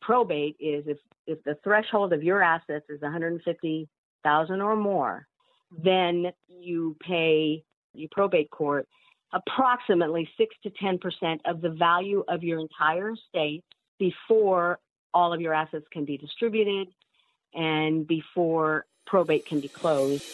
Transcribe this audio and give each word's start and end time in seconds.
probate 0.00 0.56
is 0.60 0.84
if 0.86 0.98
if 1.26 1.42
the 1.44 1.56
threshold 1.62 2.12
of 2.12 2.22
your 2.22 2.42
assets 2.42 2.86
is 2.88 3.00
150,000 3.02 4.60
or 4.60 4.76
more, 4.76 5.26
mm-hmm. 5.72 5.84
then 5.84 6.32
you 6.48 6.96
pay 7.00 7.62
your 7.94 8.08
probate 8.10 8.50
court 8.50 8.88
approximately 9.32 10.28
6 10.36 10.56
to 10.64 10.70
10% 10.70 11.40
of 11.44 11.60
the 11.60 11.70
value 11.70 12.24
of 12.28 12.42
your 12.42 12.58
entire 12.58 13.12
estate 13.12 13.64
before 13.98 14.80
all 15.14 15.32
of 15.32 15.40
your 15.40 15.54
assets 15.54 15.86
can 15.92 16.04
be 16.04 16.16
distributed 16.16 16.88
and 17.54 18.06
before 18.06 18.86
probate 19.06 19.46
can 19.46 19.60
be 19.60 19.68
closed. 19.68 20.24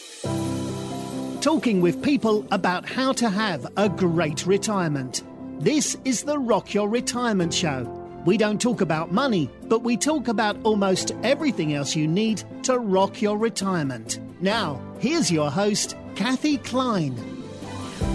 Talking 1.40 1.80
with 1.80 2.02
people 2.02 2.46
about 2.50 2.88
how 2.88 3.12
to 3.12 3.28
have 3.28 3.66
a 3.76 3.88
great 3.88 4.46
retirement. 4.46 5.22
This 5.60 5.96
is 6.04 6.22
the 6.22 6.38
Rock 6.38 6.74
Your 6.74 6.88
Retirement 6.88 7.54
Show. 7.54 8.05
We 8.26 8.36
don't 8.36 8.60
talk 8.60 8.80
about 8.80 9.12
money, 9.12 9.48
but 9.68 9.84
we 9.84 9.96
talk 9.96 10.26
about 10.26 10.56
almost 10.64 11.12
everything 11.22 11.74
else 11.74 11.94
you 11.94 12.08
need 12.08 12.42
to 12.64 12.76
rock 12.76 13.22
your 13.22 13.38
retirement. 13.38 14.18
Now, 14.40 14.82
here's 14.98 15.30
your 15.30 15.48
host, 15.48 15.94
Kathy 16.16 16.56
Klein. 16.56 17.14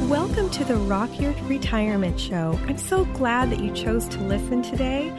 Welcome 0.09 0.49
to 0.49 0.65
the 0.65 0.75
Rock 0.75 1.17
Your 1.17 1.31
Retirement 1.43 2.19
Show. 2.19 2.59
I'm 2.67 2.77
so 2.77 3.05
glad 3.05 3.51
that 3.51 3.61
you 3.61 3.71
chose 3.71 4.05
to 4.09 4.19
listen 4.23 4.61
today. 4.61 5.13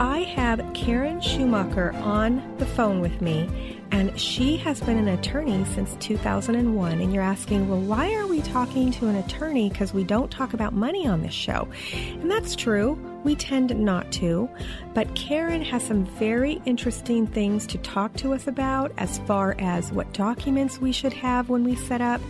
I 0.00 0.20
have 0.20 0.66
Karen 0.72 1.20
Schumacher 1.20 1.92
on 1.96 2.42
the 2.56 2.64
phone 2.64 3.02
with 3.02 3.20
me, 3.20 3.78
and 3.90 4.18
she 4.18 4.56
has 4.56 4.80
been 4.80 4.96
an 4.96 5.08
attorney 5.08 5.66
since 5.66 5.94
2001. 5.96 6.98
And 6.98 7.12
you're 7.12 7.22
asking, 7.22 7.68
well, 7.68 7.82
why 7.82 8.14
are 8.14 8.26
we 8.26 8.40
talking 8.40 8.90
to 8.92 9.08
an 9.08 9.16
attorney? 9.16 9.68
Because 9.68 9.92
we 9.92 10.02
don't 10.02 10.30
talk 10.30 10.54
about 10.54 10.72
money 10.72 11.06
on 11.06 11.20
this 11.20 11.34
show. 11.34 11.68
And 11.92 12.30
that's 12.30 12.56
true. 12.56 12.98
We 13.24 13.34
tend 13.36 13.78
not 13.78 14.10
to. 14.12 14.48
But 14.94 15.14
Karen 15.14 15.62
has 15.62 15.82
some 15.82 16.04
very 16.04 16.60
interesting 16.64 17.26
things 17.26 17.66
to 17.68 17.78
talk 17.78 18.14
to 18.16 18.32
us 18.32 18.46
about 18.46 18.92
as 18.98 19.18
far 19.20 19.56
as 19.58 19.92
what 19.92 20.12
documents 20.12 20.80
we 20.80 20.92
should 20.92 21.12
have 21.12 21.48
when 21.48 21.64
we 21.64 21.76
set 21.76 22.00
up. 22.00 22.20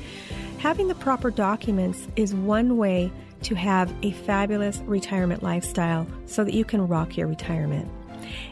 Having 0.59 0.89
the 0.89 0.95
proper 0.95 1.31
documents 1.31 2.09
is 2.17 2.35
one 2.35 2.77
way 2.77 3.11
to 3.43 3.55
have 3.55 3.93
a 4.03 4.13
fabulous 4.13 4.79
retirement 4.81 5.43
lifestyle 5.43 6.07
so 6.27 6.45
that 6.45 6.55
you 6.55 6.65
can 6.65 6.87
rock 6.87 7.17
your 7.17 7.27
retirement. 7.27 7.89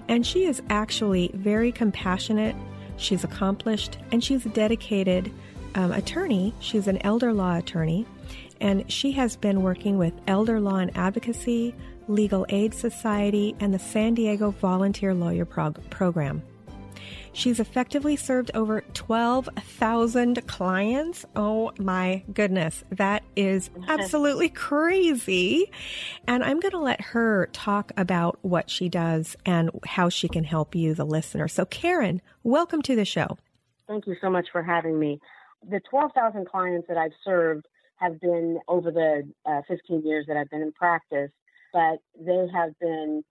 And 0.08 0.26
she 0.26 0.44
is 0.46 0.62
actually 0.70 1.30
very 1.34 1.70
compassionate, 1.70 2.56
she's 2.96 3.24
accomplished, 3.24 3.98
and 4.10 4.24
she's 4.24 4.46
a 4.46 4.48
dedicated 4.48 5.30
um, 5.74 5.92
attorney. 5.92 6.54
She's 6.60 6.88
an 6.88 6.98
elder 7.04 7.32
law 7.32 7.56
attorney, 7.56 8.06
and 8.60 8.90
she 8.90 9.12
has 9.12 9.36
been 9.36 9.62
working 9.62 9.98
with 9.98 10.14
Elder 10.26 10.60
Law 10.60 10.76
and 10.76 10.96
Advocacy, 10.96 11.74
Legal 12.08 12.46
Aid 12.48 12.74
Society, 12.74 13.54
and 13.60 13.72
the 13.72 13.78
San 13.78 14.14
Diego 14.14 14.50
Volunteer 14.50 15.14
Lawyer 15.14 15.44
Prog- 15.44 15.88
Program. 15.90 16.42
She's 17.32 17.60
effectively 17.60 18.16
served 18.16 18.50
over 18.54 18.80
12,000 18.94 20.46
clients. 20.48 21.24
Oh 21.36 21.72
my 21.78 22.24
goodness. 22.32 22.82
That 22.90 23.22
is 23.36 23.70
absolutely 23.86 24.48
crazy. 24.48 25.70
And 26.26 26.42
I'm 26.42 26.58
going 26.58 26.72
to 26.72 26.78
let 26.78 27.00
her 27.00 27.48
talk 27.52 27.92
about 27.96 28.38
what 28.42 28.68
she 28.68 28.88
does 28.88 29.36
and 29.46 29.70
how 29.86 30.08
she 30.08 30.28
can 30.28 30.42
help 30.42 30.74
you, 30.74 30.94
the 30.94 31.04
listener. 31.04 31.46
So, 31.46 31.64
Karen, 31.64 32.20
welcome 32.42 32.82
to 32.82 32.96
the 32.96 33.04
show. 33.04 33.38
Thank 33.86 34.06
you 34.06 34.16
so 34.20 34.28
much 34.28 34.48
for 34.50 34.62
having 34.62 34.98
me. 34.98 35.20
The 35.68 35.80
12,000 35.90 36.46
clients 36.48 36.88
that 36.88 36.96
I've 36.96 37.12
served 37.24 37.66
have 37.96 38.20
been 38.20 38.58
over 38.68 38.90
the 38.90 39.28
uh, 39.46 39.62
15 39.68 40.04
years 40.04 40.26
that 40.28 40.36
I've 40.36 40.50
been 40.50 40.62
in 40.62 40.72
practice, 40.72 41.30
but 41.72 41.98
they 42.18 42.46
have 42.54 42.78
been 42.80 43.24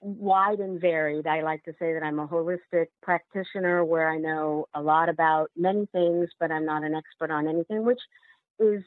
wide 0.00 0.60
and 0.60 0.80
varied. 0.80 1.26
I 1.26 1.42
like 1.42 1.62
to 1.64 1.72
say 1.78 1.92
that 1.92 2.02
I'm 2.02 2.18
a 2.18 2.26
holistic 2.26 2.86
practitioner 3.02 3.84
where 3.84 4.08
I 4.08 4.16
know 4.16 4.66
a 4.74 4.80
lot 4.80 5.08
about 5.08 5.50
many 5.56 5.86
things, 5.92 6.28
but 6.38 6.50
I'm 6.50 6.64
not 6.64 6.84
an 6.84 6.94
expert 6.94 7.30
on 7.30 7.46
anything, 7.46 7.84
which 7.84 8.00
is 8.58 8.82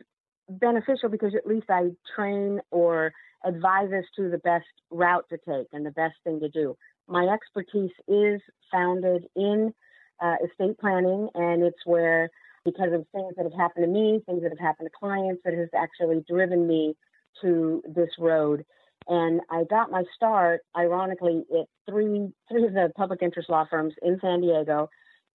beneficial 0.50 1.10
because 1.10 1.36
at 1.36 1.46
least 1.46 1.68
I 1.70 1.90
train 2.16 2.60
or 2.72 3.14
advise 3.46 3.92
us 3.92 4.06
to 4.16 4.30
the 4.30 4.38
best 4.40 4.66
route 4.90 5.26
to 5.30 5.38
take 5.38 5.68
and 5.72 5.86
the 5.86 5.92
best 5.92 6.16
thing 6.24 6.40
to 6.40 6.50
do. 6.50 6.76
My 7.08 7.28
expertise 7.28 7.92
is 8.08 8.42
founded 8.72 9.26
in 9.36 9.74
uh, 10.22 10.36
estate 10.44 10.80
planning, 10.80 11.30
and 11.36 11.64
it's 11.64 11.86
where, 11.86 12.30
because 12.64 12.94
of 12.94 13.06
things 13.14 13.34
that 13.36 13.44
have 13.44 13.54
happened 13.54 13.86
to 13.86 13.92
me, 13.92 14.22
things 14.26 14.42
that 14.42 14.52
have 14.52 14.60
happened 14.60 14.90
to 14.92 14.98
clients, 14.98 15.42
that 15.44 15.54
has 15.54 15.70
actually 15.76 16.24
driven 16.28 16.68
me 16.68 16.96
to 17.42 17.84
this 17.88 18.10
road. 18.18 18.66
And 19.08 19.42
I 19.50 19.64
got 19.70 19.92
my 19.92 20.04
start, 20.16 20.62
ironically, 20.78 21.44
at 21.52 21.66
three 21.90 22.32
three 22.50 22.66
of 22.66 22.74
the 22.74 22.92
public 22.96 23.22
interest 23.22 23.50
law 23.50 23.66
firms 23.70 23.94
in 24.02 24.20
San 24.22 24.42
Diego, 24.42 24.90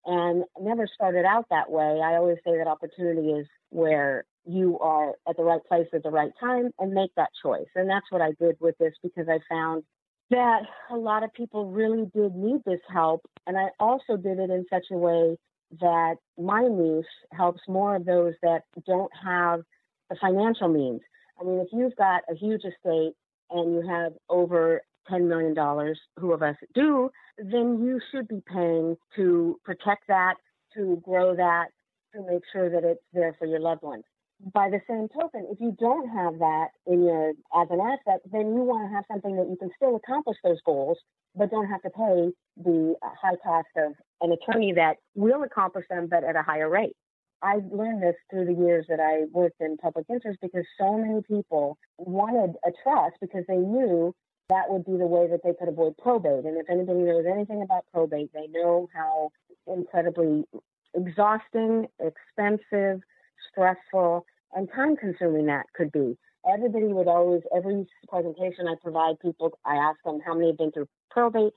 and 0.06 0.44
never 0.60 0.86
started 0.86 1.24
out 1.24 1.46
that 1.50 1.70
way. 1.70 2.00
I 2.02 2.16
always 2.16 2.38
say 2.44 2.56
that 2.56 2.66
opportunity 2.66 3.30
is 3.32 3.46
where 3.70 4.24
you 4.46 4.78
are 4.78 5.12
at 5.28 5.36
the 5.36 5.42
right 5.42 5.60
place 5.68 5.86
at 5.92 6.02
the 6.02 6.10
right 6.10 6.32
time 6.40 6.70
and 6.78 6.92
make 6.92 7.10
that 7.16 7.30
choice. 7.42 7.66
And 7.74 7.88
that's 7.88 8.06
what 8.10 8.22
I 8.22 8.32
did 8.40 8.56
with 8.60 8.76
this 8.78 8.94
because 9.02 9.26
I 9.28 9.38
found 9.48 9.82
that 10.30 10.62
a 10.90 10.96
lot 10.96 11.22
of 11.22 11.32
people 11.34 11.70
really 11.70 12.06
did 12.14 12.34
need 12.34 12.62
this 12.64 12.80
help. 12.92 13.22
And 13.46 13.56
I 13.56 13.68
also 13.78 14.16
did 14.16 14.38
it 14.38 14.50
in 14.50 14.64
such 14.70 14.86
a 14.90 14.96
way 14.96 15.36
that 15.80 16.16
my 16.38 16.62
niche 16.62 17.06
helps 17.32 17.60
more 17.68 17.96
of 17.96 18.06
those 18.06 18.34
that 18.42 18.62
don't 18.86 19.12
have 19.22 19.60
the 20.08 20.16
financial 20.20 20.68
means. 20.68 21.00
I 21.40 21.44
mean, 21.44 21.60
if 21.60 21.68
you've 21.72 21.96
got 21.96 22.22
a 22.30 22.34
huge 22.34 22.62
estate 22.64 23.12
and 23.50 23.74
you 23.74 23.88
have 23.88 24.12
over 24.28 24.82
$10 25.10 25.28
million, 25.28 25.54
who 26.18 26.32
of 26.32 26.42
us 26.42 26.56
do, 26.74 27.10
then 27.38 27.82
you 27.82 28.00
should 28.10 28.28
be 28.28 28.42
paying 28.46 28.96
to 29.16 29.58
protect 29.64 30.06
that, 30.08 30.34
to 30.74 31.00
grow 31.04 31.34
that, 31.34 31.66
to 32.14 32.22
make 32.30 32.42
sure 32.52 32.70
that 32.70 32.84
it's 32.84 33.00
there 33.12 33.34
for 33.38 33.46
your 33.46 33.60
loved 33.60 33.82
ones. 33.82 34.04
By 34.54 34.70
the 34.70 34.80
same 34.88 35.08
token, 35.08 35.48
if 35.50 35.60
you 35.60 35.74
don't 35.80 36.08
have 36.08 36.38
that 36.38 36.68
in 36.86 37.04
your 37.04 37.30
as 37.30 37.68
an 37.70 37.80
asset, 37.80 38.20
then 38.30 38.54
you 38.54 38.62
want 38.62 38.88
to 38.88 38.94
have 38.94 39.04
something 39.10 39.34
that 39.36 39.48
you 39.48 39.56
can 39.56 39.70
still 39.76 39.96
accomplish 39.96 40.36
those 40.44 40.60
goals, 40.64 40.98
but 41.34 41.50
don't 41.50 41.66
have 41.66 41.82
to 41.82 41.90
pay 41.90 42.30
the 42.56 42.94
high 43.02 43.34
cost 43.42 43.66
of 43.76 43.94
an 44.20 44.32
attorney 44.32 44.72
that 44.74 44.96
will 45.16 45.42
accomplish 45.42 45.86
them, 45.90 46.06
but 46.08 46.22
at 46.22 46.36
a 46.36 46.42
higher 46.42 46.68
rate. 46.68 46.94
I've 47.42 47.66
learned 47.70 48.02
this 48.02 48.16
through 48.30 48.46
the 48.46 48.54
years 48.54 48.86
that 48.88 49.00
I 49.00 49.26
worked 49.32 49.60
in 49.60 49.76
public 49.76 50.06
interest 50.10 50.40
because 50.42 50.64
so 50.78 50.98
many 50.98 51.22
people 51.22 51.78
wanted 51.98 52.56
a 52.66 52.70
trust 52.82 53.16
because 53.20 53.44
they 53.46 53.56
knew 53.56 54.14
that 54.48 54.64
would 54.68 54.84
be 54.84 54.96
the 54.96 55.06
way 55.06 55.28
that 55.28 55.40
they 55.44 55.52
could 55.58 55.68
avoid 55.68 55.96
probate. 55.98 56.44
And 56.44 56.56
if 56.56 56.68
anybody 56.70 57.00
knows 57.00 57.26
anything 57.30 57.62
about 57.62 57.84
probate, 57.92 58.32
they 58.32 58.46
know 58.48 58.88
how 58.94 59.30
incredibly 59.66 60.44
exhausting, 60.94 61.86
expensive, 62.00 63.02
stressful, 63.50 64.24
and 64.54 64.68
time 64.74 64.96
consuming 64.96 65.46
that 65.46 65.66
could 65.74 65.92
be. 65.92 66.16
Everybody 66.50 66.86
would 66.86 67.08
always, 67.08 67.42
every 67.54 67.86
presentation 68.08 68.66
I 68.66 68.74
provide 68.80 69.20
people, 69.20 69.52
I 69.64 69.76
ask 69.76 69.98
them 70.04 70.20
how 70.24 70.34
many 70.34 70.48
have 70.48 70.58
been 70.58 70.72
through 70.72 70.88
probate, 71.10 71.52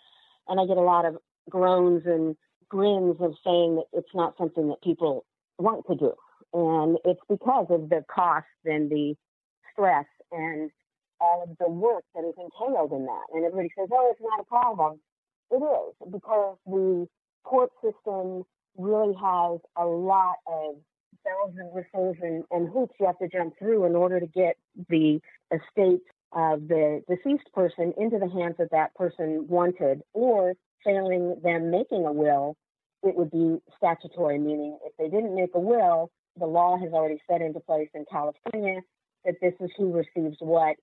and 0.48 0.60
I 0.60 0.66
get 0.66 0.78
a 0.78 0.82
lot 0.82 1.06
of 1.06 1.18
groans 1.50 2.04
and 2.06 2.36
grins 2.68 3.16
of 3.20 3.36
saying 3.44 3.76
that 3.76 3.86
it's 3.94 4.14
not 4.14 4.38
something 4.38 4.68
that 4.68 4.82
people 4.82 5.26
want 5.62 5.86
to 5.88 5.96
do. 5.96 6.14
And 6.54 6.98
it's 7.06 7.22
because 7.30 7.68
of 7.70 7.90
the 7.90 8.04
cost 8.14 8.46
and 8.66 8.90
the 8.90 9.16
stress 9.72 10.06
and 10.32 10.70
all 11.20 11.44
of 11.44 11.58
the 11.60 11.70
work 11.70 12.04
that 12.16 12.28
is 12.28 12.36
entailed 12.38 12.92
in 12.92 13.06
that. 13.06 13.26
And 13.34 13.46
everybody 13.46 13.70
says, 13.78 13.90
oh, 13.92 14.10
it's 14.12 14.22
not 14.22 14.40
a 14.40 14.44
problem. 14.44 15.00
It 15.52 15.64
is 15.64 16.12
because 16.12 16.58
the 16.66 17.08
court 17.44 17.72
system 17.82 18.44
really 18.78 19.14
has 19.14 19.60
a 19.78 19.86
lot 19.86 20.36
of 20.48 20.76
bells 21.24 21.56
and 21.58 21.72
whistles 21.72 22.16
and, 22.22 22.44
and 22.52 22.70
hoops 22.70 22.96
you 23.00 23.06
have 23.06 23.20
to 23.20 23.28
jump 23.28 23.54
through 23.60 23.86
in 23.86 23.96
order 23.96 24.20
to 24.20 24.28
get 24.28 24.56
the 24.90 25.20
estate 25.52 26.02
of 26.34 26.68
the 26.68 27.04
deceased 27.08 27.52
person 27.54 27.94
into 27.98 28.18
the 28.18 28.30
hands 28.30 28.56
that 28.58 28.72
that 28.72 28.96
person 28.96 29.46
wanted, 29.50 30.02
or 30.14 30.54
failing 30.84 31.36
them 31.44 31.70
making 31.70 32.06
a 32.06 32.12
will, 32.12 32.56
it 33.04 33.16
would 33.16 33.32
be 33.32 33.58
statutory, 33.78 34.38
meaning 34.40 34.78
if 34.86 34.94
they 34.98 35.10
didn't 35.10 35.36
make 35.36 35.52
a 35.56 35.60
will, 35.60 36.12
the 36.40 36.46
law 36.46 36.78
has 36.78 36.92
already 36.94 37.22
set 37.30 37.42
into 37.42 37.60
place 37.60 37.90
in 37.94 38.06
California 38.10 38.82
that 39.26 39.36
this 39.42 39.54
is 39.60 39.70
who 39.78 39.92
receives 39.92 40.38
what 40.40 40.76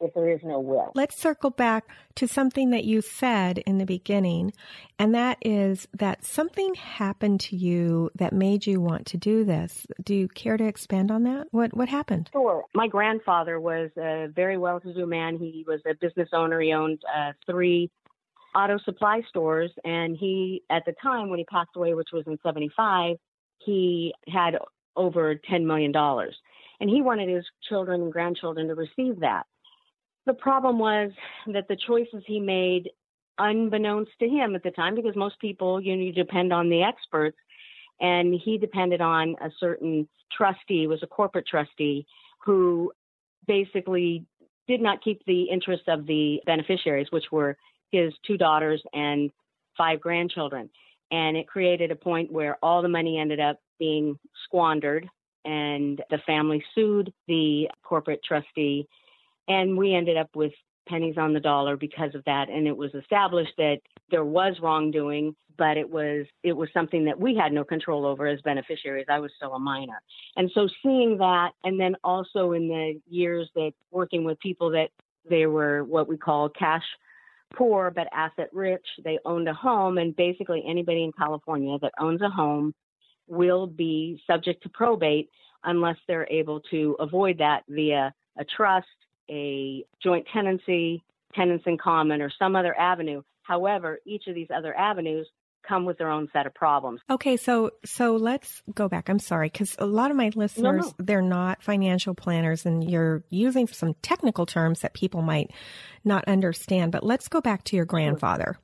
if 0.00 0.14
there 0.14 0.30
is 0.30 0.40
no 0.44 0.60
will. 0.60 0.92
Let's 0.94 1.20
circle 1.20 1.50
back 1.50 1.84
to 2.16 2.28
something 2.28 2.70
that 2.70 2.84
you 2.84 3.00
said 3.00 3.58
in 3.58 3.78
the 3.78 3.84
beginning, 3.84 4.52
and 4.98 5.14
that 5.14 5.38
is 5.42 5.88
that 5.92 6.24
something 6.24 6.74
happened 6.74 7.40
to 7.40 7.56
you 7.56 8.10
that 8.14 8.32
made 8.32 8.66
you 8.66 8.80
want 8.80 9.06
to 9.06 9.16
do 9.16 9.44
this. 9.44 9.86
Do 10.04 10.14
you 10.14 10.28
care 10.28 10.56
to 10.56 10.64
expand 10.64 11.10
on 11.10 11.24
that? 11.24 11.48
What 11.50 11.76
what 11.76 11.88
happened? 11.88 12.30
Sure. 12.32 12.64
My 12.74 12.86
grandfather 12.86 13.58
was 13.58 13.90
a 13.96 14.28
very 14.28 14.56
well-to-do 14.56 15.06
man. 15.06 15.36
He 15.36 15.64
was 15.66 15.80
a 15.84 15.94
business 15.94 16.28
owner. 16.32 16.60
He 16.60 16.72
owned 16.72 17.02
uh, 17.12 17.32
three 17.46 17.90
auto 18.54 18.78
supply 18.84 19.22
stores. 19.28 19.70
And 19.84 20.16
he, 20.16 20.62
at 20.70 20.84
the 20.86 20.94
time 21.02 21.28
when 21.28 21.38
he 21.38 21.44
passed 21.44 21.70
away, 21.76 21.94
which 21.94 22.08
was 22.12 22.24
in 22.26 22.38
75, 22.44 23.16
he 23.58 24.14
had 24.28 24.58
over 24.96 25.36
$10 25.50 25.64
million. 25.64 25.92
And 26.80 26.90
he 26.90 27.02
wanted 27.02 27.28
his 27.28 27.44
children 27.68 28.02
and 28.02 28.12
grandchildren 28.12 28.68
to 28.68 28.74
receive 28.74 29.20
that. 29.20 29.44
The 30.26 30.34
problem 30.34 30.78
was 30.78 31.10
that 31.46 31.68
the 31.68 31.76
choices 31.76 32.22
he 32.26 32.38
made 32.38 32.90
unbeknownst 33.38 34.10
to 34.20 34.28
him 34.28 34.54
at 34.54 34.62
the 34.62 34.70
time, 34.70 34.94
because 34.94 35.16
most 35.16 35.38
people, 35.40 35.80
you 35.80 35.96
know, 35.96 36.02
you 36.02 36.12
depend 36.12 36.52
on 36.52 36.68
the 36.68 36.82
experts, 36.82 37.38
and 38.00 38.34
he 38.34 38.58
depended 38.58 39.00
on 39.00 39.36
a 39.40 39.50
certain 39.58 40.08
trustee, 40.36 40.86
was 40.86 41.02
a 41.02 41.06
corporate 41.06 41.46
trustee, 41.46 42.06
who 42.44 42.92
basically 43.46 44.24
did 44.66 44.80
not 44.80 45.02
keep 45.02 45.24
the 45.24 45.44
interests 45.44 45.86
of 45.88 46.06
the 46.06 46.40
beneficiaries, 46.44 47.10
which 47.10 47.32
were 47.32 47.56
his 47.90 48.12
two 48.26 48.36
daughters 48.36 48.82
and 48.92 49.30
five 49.76 50.00
grandchildren. 50.00 50.70
And 51.10 51.36
it 51.36 51.48
created 51.48 51.90
a 51.90 51.96
point 51.96 52.30
where 52.30 52.58
all 52.62 52.82
the 52.82 52.88
money 52.88 53.18
ended 53.18 53.40
up 53.40 53.58
being 53.78 54.18
squandered, 54.44 55.08
and 55.44 56.02
the 56.10 56.18
family 56.26 56.62
sued 56.74 57.12
the 57.28 57.68
corporate 57.82 58.20
trustee. 58.22 58.86
And 59.46 59.78
we 59.78 59.94
ended 59.94 60.18
up 60.18 60.28
with 60.34 60.52
pennies 60.88 61.16
on 61.16 61.32
the 61.32 61.40
dollar 61.40 61.76
because 61.76 62.14
of 62.14 62.24
that. 62.24 62.48
And 62.50 62.66
it 62.66 62.76
was 62.76 62.92
established 62.94 63.52
that 63.58 63.78
there 64.10 64.24
was 64.24 64.56
wrongdoing, 64.60 65.34
but 65.56 65.76
it 65.76 65.88
was 65.88 66.26
it 66.42 66.52
was 66.52 66.68
something 66.72 67.04
that 67.04 67.18
we 67.18 67.36
had 67.36 67.52
no 67.52 67.64
control 67.64 68.06
over 68.06 68.26
as 68.26 68.40
beneficiaries. 68.42 69.06
I 69.08 69.20
was 69.20 69.30
still 69.36 69.54
a 69.54 69.58
minor. 69.58 70.00
And 70.36 70.50
so 70.54 70.68
seeing 70.82 71.18
that 71.18 71.50
and 71.64 71.78
then 71.78 71.96
also 72.04 72.52
in 72.52 72.68
the 72.68 73.00
years 73.08 73.48
that 73.54 73.72
working 73.90 74.24
with 74.24 74.38
people 74.40 74.70
that 74.70 74.88
they 75.28 75.46
were 75.46 75.84
what 75.84 76.08
we 76.08 76.16
call 76.16 76.48
cash 76.48 76.84
poor 77.54 77.90
but 77.90 78.08
asset 78.12 78.48
rich, 78.52 78.86
they 79.04 79.18
owned 79.24 79.48
a 79.48 79.54
home 79.54 79.98
and 79.98 80.14
basically 80.14 80.62
anybody 80.66 81.04
in 81.04 81.12
California 81.12 81.78
that 81.80 81.92
owns 81.98 82.22
a 82.22 82.28
home 82.28 82.74
will 83.26 83.66
be 83.66 84.20
subject 84.26 84.62
to 84.62 84.68
probate 84.68 85.30
unless 85.64 85.96
they're 86.06 86.28
able 86.30 86.60
to 86.70 86.96
avoid 86.98 87.38
that 87.38 87.62
via 87.68 88.12
a 88.38 88.44
trust 88.44 88.86
a 89.30 89.84
joint 90.02 90.26
tenancy, 90.32 91.02
tenants 91.34 91.64
in 91.66 91.78
common, 91.78 92.22
or 92.22 92.30
some 92.38 92.56
other 92.56 92.78
avenue. 92.78 93.22
However, 93.42 93.98
each 94.06 94.26
of 94.26 94.34
these 94.34 94.48
other 94.54 94.76
avenues 94.76 95.28
come 95.68 95.84
with 95.84 95.98
their 95.98 96.10
own 96.10 96.28
set 96.32 96.46
of 96.46 96.54
problems. 96.54 97.00
Okay, 97.10 97.36
so 97.36 97.72
so 97.84 98.16
let's 98.16 98.62
go 98.74 98.88
back. 98.88 99.08
I'm 99.08 99.18
sorry 99.18 99.48
because 99.48 99.76
a 99.78 99.86
lot 99.86 100.10
of 100.10 100.16
my 100.16 100.30
listeners 100.34 100.84
no, 100.84 100.88
no. 100.88 100.94
they're 100.98 101.22
not 101.22 101.62
financial 101.62 102.14
planners, 102.14 102.66
and 102.66 102.88
you're 102.88 103.22
using 103.30 103.66
some 103.66 103.94
technical 104.02 104.46
terms 104.46 104.80
that 104.80 104.94
people 104.94 105.22
might 105.22 105.50
not 106.04 106.24
understand. 106.26 106.92
But 106.92 107.04
let's 107.04 107.28
go 107.28 107.40
back 107.40 107.64
to 107.64 107.76
your 107.76 107.84
grandfather. 107.84 108.58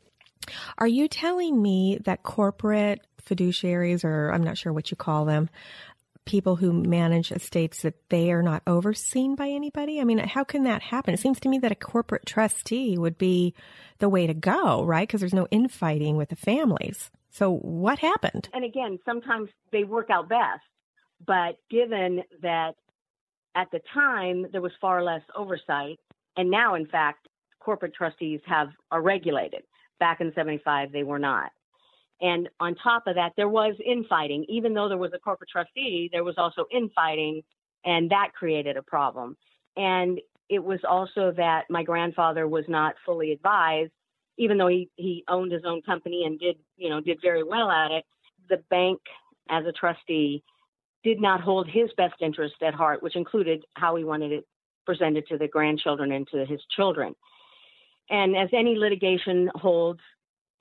Are 0.78 0.86
you 0.86 1.08
telling 1.08 1.60
me 1.60 1.98
that 2.04 2.22
corporate 2.22 3.00
fiduciaries, 3.24 4.04
or 4.04 4.30
I'm 4.30 4.42
not 4.42 4.58
sure 4.58 4.72
what 4.72 4.90
you 4.90 4.96
call 4.96 5.24
them, 5.24 5.48
people 6.24 6.56
who 6.56 6.72
manage 6.72 7.32
estates 7.32 7.82
that 7.82 8.08
they 8.08 8.32
are 8.32 8.42
not 8.42 8.62
overseen 8.66 9.34
by 9.34 9.48
anybody? 9.48 10.00
I 10.00 10.04
mean, 10.04 10.18
how 10.18 10.44
can 10.44 10.64
that 10.64 10.82
happen? 10.82 11.14
It 11.14 11.20
seems 11.20 11.40
to 11.40 11.48
me 11.48 11.58
that 11.58 11.72
a 11.72 11.76
corporate 11.76 12.26
trustee 12.26 12.96
would 12.98 13.18
be 13.18 13.54
the 13.98 14.08
way 14.08 14.26
to 14.26 14.34
go, 14.34 14.84
right? 14.84 15.06
Because 15.06 15.20
there's 15.20 15.34
no 15.34 15.48
infighting 15.50 16.16
with 16.16 16.30
the 16.30 16.36
families. 16.36 17.10
So 17.30 17.56
what 17.56 17.98
happened? 17.98 18.48
And 18.52 18.64
again, 18.64 18.98
sometimes 19.04 19.50
they 19.72 19.84
work 19.84 20.08
out 20.10 20.28
best, 20.28 20.62
but 21.26 21.56
given 21.70 22.22
that 22.42 22.74
at 23.54 23.70
the 23.70 23.80
time 23.92 24.46
there 24.52 24.62
was 24.62 24.72
far 24.80 25.02
less 25.02 25.22
oversight, 25.36 25.98
and 26.36 26.50
now 26.50 26.74
in 26.74 26.86
fact 26.86 27.28
corporate 27.60 27.94
trustees 27.94 28.40
have 28.46 28.68
are 28.90 29.02
regulated. 29.02 29.62
Back 29.98 30.20
in 30.20 30.32
75 30.34 30.92
they 30.92 31.02
were 31.02 31.18
not. 31.18 31.50
And 32.20 32.48
on 32.60 32.74
top 32.76 33.06
of 33.06 33.16
that, 33.16 33.32
there 33.36 33.48
was 33.48 33.74
infighting. 33.84 34.44
Even 34.48 34.74
though 34.74 34.88
there 34.88 34.98
was 34.98 35.12
a 35.14 35.18
corporate 35.18 35.50
trustee, 35.50 36.08
there 36.12 36.24
was 36.24 36.36
also 36.38 36.66
infighting, 36.72 37.42
and 37.84 38.10
that 38.10 38.32
created 38.34 38.76
a 38.76 38.82
problem. 38.82 39.36
And 39.76 40.20
it 40.48 40.62
was 40.62 40.80
also 40.88 41.32
that 41.36 41.64
my 41.70 41.82
grandfather 41.82 42.46
was 42.46 42.64
not 42.68 42.94
fully 43.04 43.32
advised, 43.32 43.92
even 44.38 44.58
though 44.58 44.68
he, 44.68 44.90
he 44.96 45.24
owned 45.28 45.52
his 45.52 45.64
own 45.64 45.82
company 45.82 46.24
and 46.24 46.38
did, 46.38 46.56
you 46.76 46.88
know, 46.88 47.00
did 47.00 47.18
very 47.20 47.42
well 47.42 47.70
at 47.70 47.90
it. 47.90 48.04
The 48.48 48.58
bank, 48.70 49.00
as 49.48 49.64
a 49.66 49.72
trustee, 49.72 50.42
did 51.02 51.20
not 51.20 51.40
hold 51.40 51.68
his 51.68 51.90
best 51.96 52.14
interest 52.20 52.54
at 52.62 52.74
heart, 52.74 53.02
which 53.02 53.16
included 53.16 53.64
how 53.74 53.96
he 53.96 54.04
wanted 54.04 54.32
it 54.32 54.46
presented 54.86 55.26
to 55.28 55.38
the 55.38 55.48
grandchildren 55.48 56.12
and 56.12 56.28
to 56.28 56.44
his 56.44 56.60
children. 56.74 57.14
And 58.10 58.36
as 58.36 58.50
any 58.52 58.76
litigation 58.76 59.50
holds, 59.54 60.00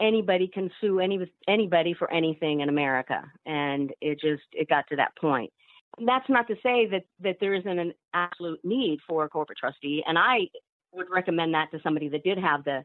anybody 0.04 0.48
can 0.48 0.70
sue 0.82 1.00
any 1.00 1.20
anybody 1.48 1.94
for 1.94 2.12
anything 2.12 2.60
in 2.60 2.70
America, 2.70 3.24
and 3.46 3.94
it 4.02 4.20
just 4.20 4.44
it 4.52 4.70
got 4.70 4.86
to 4.90 4.98
that 4.98 5.16
point. 5.16 5.52
And 5.98 6.08
that's 6.08 6.30
not 6.30 6.48
to 6.48 6.56
say 6.56 6.88
that 6.88 7.06
that 7.22 7.38
there 7.40 7.54
isn't 7.54 7.80
an 7.80 7.94
absolute 8.14 8.60
need 8.64 9.00
for 9.08 9.24
a 9.24 9.30
corporate 9.30 9.58
trustee, 9.58 10.04
and 10.06 10.18
I 10.18 10.50
would 10.92 11.08
recommend 11.12 11.54
that 11.54 11.72
to 11.72 11.80
somebody 11.82 12.10
that 12.10 12.24
did 12.24 12.38
have 12.38 12.64
the 12.64 12.84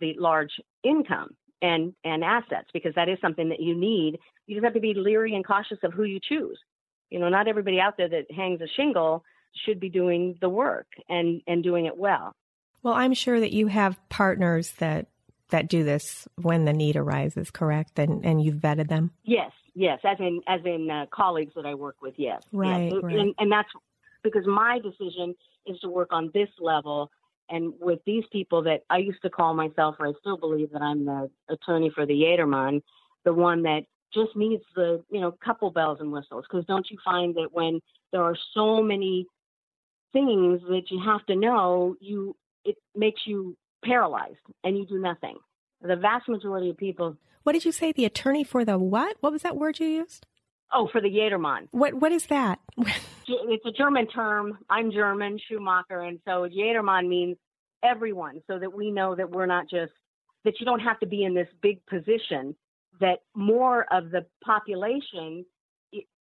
the 0.00 0.14
large 0.18 0.52
income 0.84 1.30
and 1.62 1.94
and 2.04 2.22
assets 2.22 2.68
because 2.72 2.94
that 2.94 3.08
is 3.08 3.18
something 3.20 3.48
that 3.48 3.60
you 3.60 3.74
need. 3.74 4.18
You 4.46 4.56
just 4.56 4.64
have 4.64 4.74
to 4.74 4.80
be 4.80 4.94
leery 4.94 5.34
and 5.34 5.46
cautious 5.46 5.78
of 5.82 5.92
who 5.92 6.04
you 6.04 6.20
choose. 6.20 6.58
You 7.10 7.18
know, 7.18 7.28
not 7.28 7.48
everybody 7.48 7.80
out 7.80 7.96
there 7.96 8.08
that 8.08 8.30
hangs 8.30 8.60
a 8.60 8.68
shingle 8.76 9.24
should 9.64 9.80
be 9.80 9.88
doing 9.88 10.36
the 10.40 10.48
work 10.48 10.86
and 11.08 11.40
and 11.46 11.62
doing 11.62 11.86
it 11.86 11.96
well. 11.96 12.34
Well, 12.82 12.94
I'm 12.94 13.14
sure 13.14 13.40
that 13.40 13.52
you 13.52 13.66
have 13.66 13.98
partners 14.08 14.72
that 14.72 15.08
that 15.50 15.68
do 15.68 15.84
this 15.84 16.28
when 16.36 16.64
the 16.64 16.72
need 16.72 16.96
arises, 16.96 17.50
correct? 17.50 17.98
And 17.98 18.24
and 18.24 18.42
you've 18.42 18.56
vetted 18.56 18.88
them. 18.88 19.10
Yes, 19.24 19.52
yes, 19.74 20.00
as 20.04 20.18
in 20.20 20.40
as 20.46 20.60
in 20.64 20.90
uh, 20.90 21.06
colleagues 21.10 21.52
that 21.56 21.66
I 21.66 21.74
work 21.74 21.96
with. 22.02 22.14
Yes, 22.16 22.42
right, 22.52 22.92
yes. 22.92 23.02
right. 23.02 23.16
And, 23.16 23.34
and 23.38 23.52
that's 23.52 23.68
because 24.22 24.46
my 24.46 24.78
decision 24.78 25.34
is 25.66 25.78
to 25.80 25.88
work 25.88 26.08
on 26.12 26.30
this 26.34 26.48
level 26.60 27.10
and 27.50 27.72
with 27.80 28.00
these 28.04 28.24
people 28.30 28.62
that 28.64 28.82
I 28.90 28.98
used 28.98 29.22
to 29.22 29.30
call 29.30 29.54
myself, 29.54 29.96
or 29.98 30.08
I 30.08 30.12
still 30.20 30.36
believe 30.36 30.70
that 30.72 30.82
I'm 30.82 31.06
the 31.06 31.30
attorney 31.48 31.90
for 31.94 32.04
the 32.04 32.12
Jedermann, 32.12 32.82
the 33.24 33.32
one 33.32 33.62
that 33.62 33.84
just 34.12 34.36
needs 34.36 34.62
the 34.74 35.02
you 35.10 35.20
know 35.20 35.32
couple 35.44 35.70
bells 35.70 35.98
and 36.00 36.12
whistles. 36.12 36.44
Because 36.48 36.66
don't 36.66 36.86
you 36.90 36.98
find 37.04 37.34
that 37.36 37.48
when 37.52 37.80
there 38.12 38.22
are 38.22 38.36
so 38.54 38.82
many 38.82 39.26
things 40.12 40.60
that 40.68 40.90
you 40.90 41.00
have 41.04 41.24
to 41.26 41.36
know, 41.36 41.96
you 42.00 42.36
it 42.64 42.76
makes 42.94 43.22
you 43.26 43.56
paralyzed 43.84 44.36
and 44.64 44.76
you 44.76 44.86
do 44.86 44.98
nothing. 44.98 45.36
The 45.80 45.96
vast 45.96 46.28
majority 46.28 46.70
of 46.70 46.76
people. 46.76 47.16
What 47.44 47.52
did 47.52 47.64
you 47.64 47.72
say? 47.72 47.92
The 47.92 48.04
attorney 48.04 48.44
for 48.44 48.64
the 48.64 48.78
what? 48.78 49.16
What 49.20 49.32
was 49.32 49.42
that 49.42 49.56
word 49.56 49.78
you 49.78 49.86
used? 49.86 50.26
Oh, 50.72 50.88
for 50.90 51.00
the 51.00 51.08
Jedermann. 51.08 51.68
What 51.70 51.94
What 51.94 52.12
is 52.12 52.26
that? 52.26 52.58
it's 52.76 53.66
a 53.66 53.72
German 53.72 54.06
term. 54.08 54.58
I'm 54.68 54.90
German, 54.90 55.38
Schumacher, 55.48 56.00
and 56.00 56.18
so 56.26 56.48
Jedermann 56.48 57.08
means 57.08 57.36
everyone, 57.82 58.42
so 58.46 58.58
that 58.58 58.74
we 58.74 58.90
know 58.90 59.14
that 59.14 59.30
we're 59.30 59.46
not 59.46 59.70
just 59.70 59.92
that 60.44 60.54
you 60.60 60.66
don't 60.66 60.80
have 60.80 60.98
to 61.00 61.06
be 61.06 61.24
in 61.24 61.34
this 61.34 61.48
big 61.62 61.84
position. 61.86 62.54
That 63.00 63.20
more 63.34 63.86
of 63.92 64.10
the 64.10 64.26
population 64.44 65.46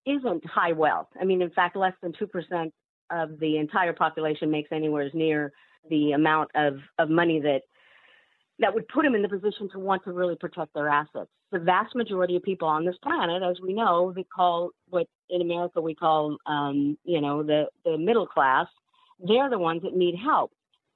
isn't 0.05 0.45
high 0.45 0.73
wealth. 0.73 1.07
I 1.19 1.25
mean, 1.25 1.41
in 1.41 1.49
fact, 1.49 1.75
less 1.75 1.93
than 2.01 2.13
two 2.17 2.27
percent 2.27 2.73
of 3.09 3.39
the 3.39 3.57
entire 3.57 3.93
population 3.93 4.51
makes 4.51 4.71
anywhere 4.71 5.09
near 5.13 5.51
the 5.89 6.11
amount 6.13 6.51
of, 6.55 6.77
of 6.99 7.09
money 7.09 7.39
that 7.41 7.61
that 8.59 8.73
would 8.73 8.87
put 8.87 9.03
them 9.03 9.13
in 9.13 9.21
the 9.21 9.29
position 9.29 9.69
to 9.71 9.79
want 9.79 10.03
to 10.03 10.11
really 10.11 10.35
protect 10.35 10.73
their 10.73 10.89
assets. 10.89 11.29
The 11.51 11.59
vast 11.59 11.95
majority 11.95 12.35
of 12.35 12.43
people 12.43 12.67
on 12.67 12.85
this 12.85 12.95
planet, 13.03 13.43
as 13.43 13.59
we 13.61 13.73
know, 13.73 14.11
they 14.15 14.23
call 14.23 14.71
what 14.89 15.07
in 15.29 15.41
America 15.41 15.79
we 15.79 15.93
call, 15.93 16.37
um, 16.47 16.97
you 17.03 17.21
know, 17.21 17.43
the, 17.43 17.65
the 17.85 17.97
middle 17.97 18.25
class, 18.25 18.65
they're 19.19 19.49
the 19.49 19.59
ones 19.59 19.83
that 19.83 19.95
need 19.95 20.15
help. 20.15 20.51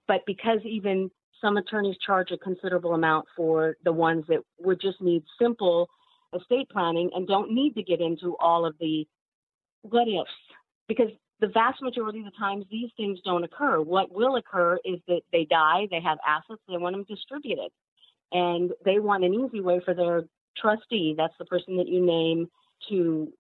But 0.08 0.22
because 0.26 0.60
even 0.66 1.12
some 1.40 1.58
attorneys 1.58 1.98
charge 2.06 2.32
a 2.32 2.38
considerable 2.38 2.94
amount 2.94 3.26
for 3.36 3.78
the 3.84 3.94
ones 3.94 4.26
that 4.28 4.40
would 4.60 4.82
just 4.82 5.00
need 5.02 5.24
simple 5.40 5.88
estate 6.40 6.70
planning 6.70 7.12
and 7.14 7.28
don't 7.28 7.52
need 7.52 7.76
to 7.76 7.84
get 7.84 8.02
into 8.02 8.36
all 8.40 8.66
of 8.66 8.76
the 8.80 9.06
what 9.84 10.08
ifs, 10.08 10.30
because 10.88 11.10
the 11.42 11.48
vast 11.48 11.82
majority 11.82 12.20
of 12.20 12.26
the 12.26 12.32
times 12.32 12.66
these 12.72 12.92
things 12.96 13.20
don't 13.26 13.44
occur. 13.44 13.82
What 13.82 14.14
will 14.14 14.36
occur 14.36 14.80
is 14.86 15.00
that 15.08 15.22
they 15.32 15.46
die, 15.46 15.88
they 15.90 16.00
have 16.00 16.20
assets, 16.26 16.62
they 16.70 16.78
want 16.78 16.96
them 16.96 17.06
distributed. 17.10 17.72
And 18.32 18.72
they 18.86 19.00
want 19.00 19.26
an 19.26 19.34
easy 19.34 19.60
way 19.60 19.82
for 19.84 19.94
their 19.94 20.24
trustee, 20.58 21.16
that's 21.18 21.34
the 21.40 21.46
person 21.46 21.78
that 21.78 21.88
you 21.88 22.06
name 22.06 22.48
to 22.90 23.34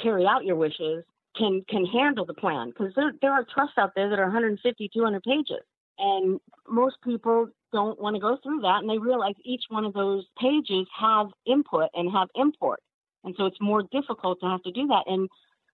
carry 0.00 0.26
out 0.26 0.44
your 0.44 0.56
wishes, 0.56 1.04
can 1.36 1.62
can 1.68 1.84
handle 1.86 2.24
the 2.24 2.34
plan. 2.34 2.68
Because 2.68 2.92
there 2.94 3.12
there 3.20 3.32
are 3.32 3.44
trusts 3.52 3.78
out 3.78 3.92
there 3.96 4.10
that 4.10 4.18
are 4.18 4.24
150, 4.26 4.90
200 4.92 5.22
pages. 5.22 5.64
And 5.98 6.38
most 6.68 6.96
people 7.02 7.48
don't 7.72 8.00
want 8.00 8.14
to 8.14 8.20
go 8.20 8.36
through 8.42 8.60
that 8.60 8.80
and 8.80 8.88
they 8.88 8.98
realize 8.98 9.34
each 9.44 9.64
one 9.70 9.84
of 9.84 9.94
those 9.94 10.24
pages 10.38 10.86
have 10.98 11.28
input 11.46 11.88
and 11.94 12.12
have 12.12 12.28
import. 12.34 12.80
And 13.24 13.34
so 13.36 13.46
it's 13.46 13.60
more 13.60 13.82
difficult 13.90 14.40
to 14.40 14.46
have 14.46 14.62
to 14.64 14.72
do 14.72 14.86
that. 14.88 15.04
And 15.06 15.28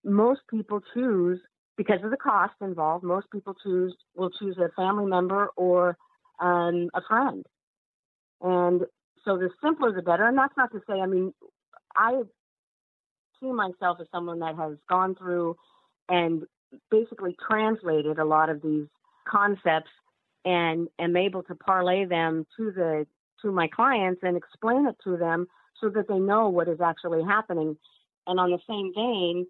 most 0.04 0.40
people 0.48 0.80
choose 0.94 1.40
because 1.76 2.00
of 2.04 2.10
the 2.10 2.16
cost 2.16 2.54
involved, 2.60 3.04
most 3.04 3.30
people 3.30 3.54
choose 3.62 3.94
will 4.14 4.30
choose 4.30 4.56
a 4.58 4.68
family 4.76 5.06
member 5.06 5.48
or 5.56 5.96
um, 6.40 6.90
a 6.94 7.00
friend. 7.08 7.44
And 8.40 8.82
so 9.24 9.38
the 9.38 9.50
simpler 9.62 9.92
the 9.92 10.02
better. 10.02 10.26
And 10.26 10.36
that's 10.36 10.56
not 10.56 10.72
to 10.72 10.80
say, 10.88 11.00
I 11.00 11.06
mean, 11.06 11.32
I 11.94 12.22
see 13.40 13.52
myself 13.52 13.98
as 14.00 14.06
someone 14.12 14.40
that 14.40 14.56
has 14.56 14.76
gone 14.88 15.14
through 15.14 15.56
and 16.08 16.42
basically 16.90 17.36
translated 17.46 18.18
a 18.18 18.24
lot 18.24 18.48
of 18.48 18.62
these 18.62 18.86
concepts 19.28 19.90
and 20.44 20.88
am 20.98 21.16
able 21.16 21.42
to 21.44 21.54
parlay 21.54 22.04
them 22.04 22.46
to 22.56 22.72
the 22.72 23.06
to 23.42 23.50
my 23.50 23.68
clients 23.68 24.20
and 24.22 24.36
explain 24.36 24.86
it 24.86 24.96
to 25.02 25.16
them 25.16 25.46
so 25.80 25.88
that 25.88 26.06
they 26.08 26.18
know 26.18 26.48
what 26.48 26.68
is 26.68 26.80
actually 26.80 27.22
happening. 27.22 27.76
And 28.26 28.38
on 28.38 28.50
the 28.50 28.58
same 28.68 28.92
vein, 28.94 29.46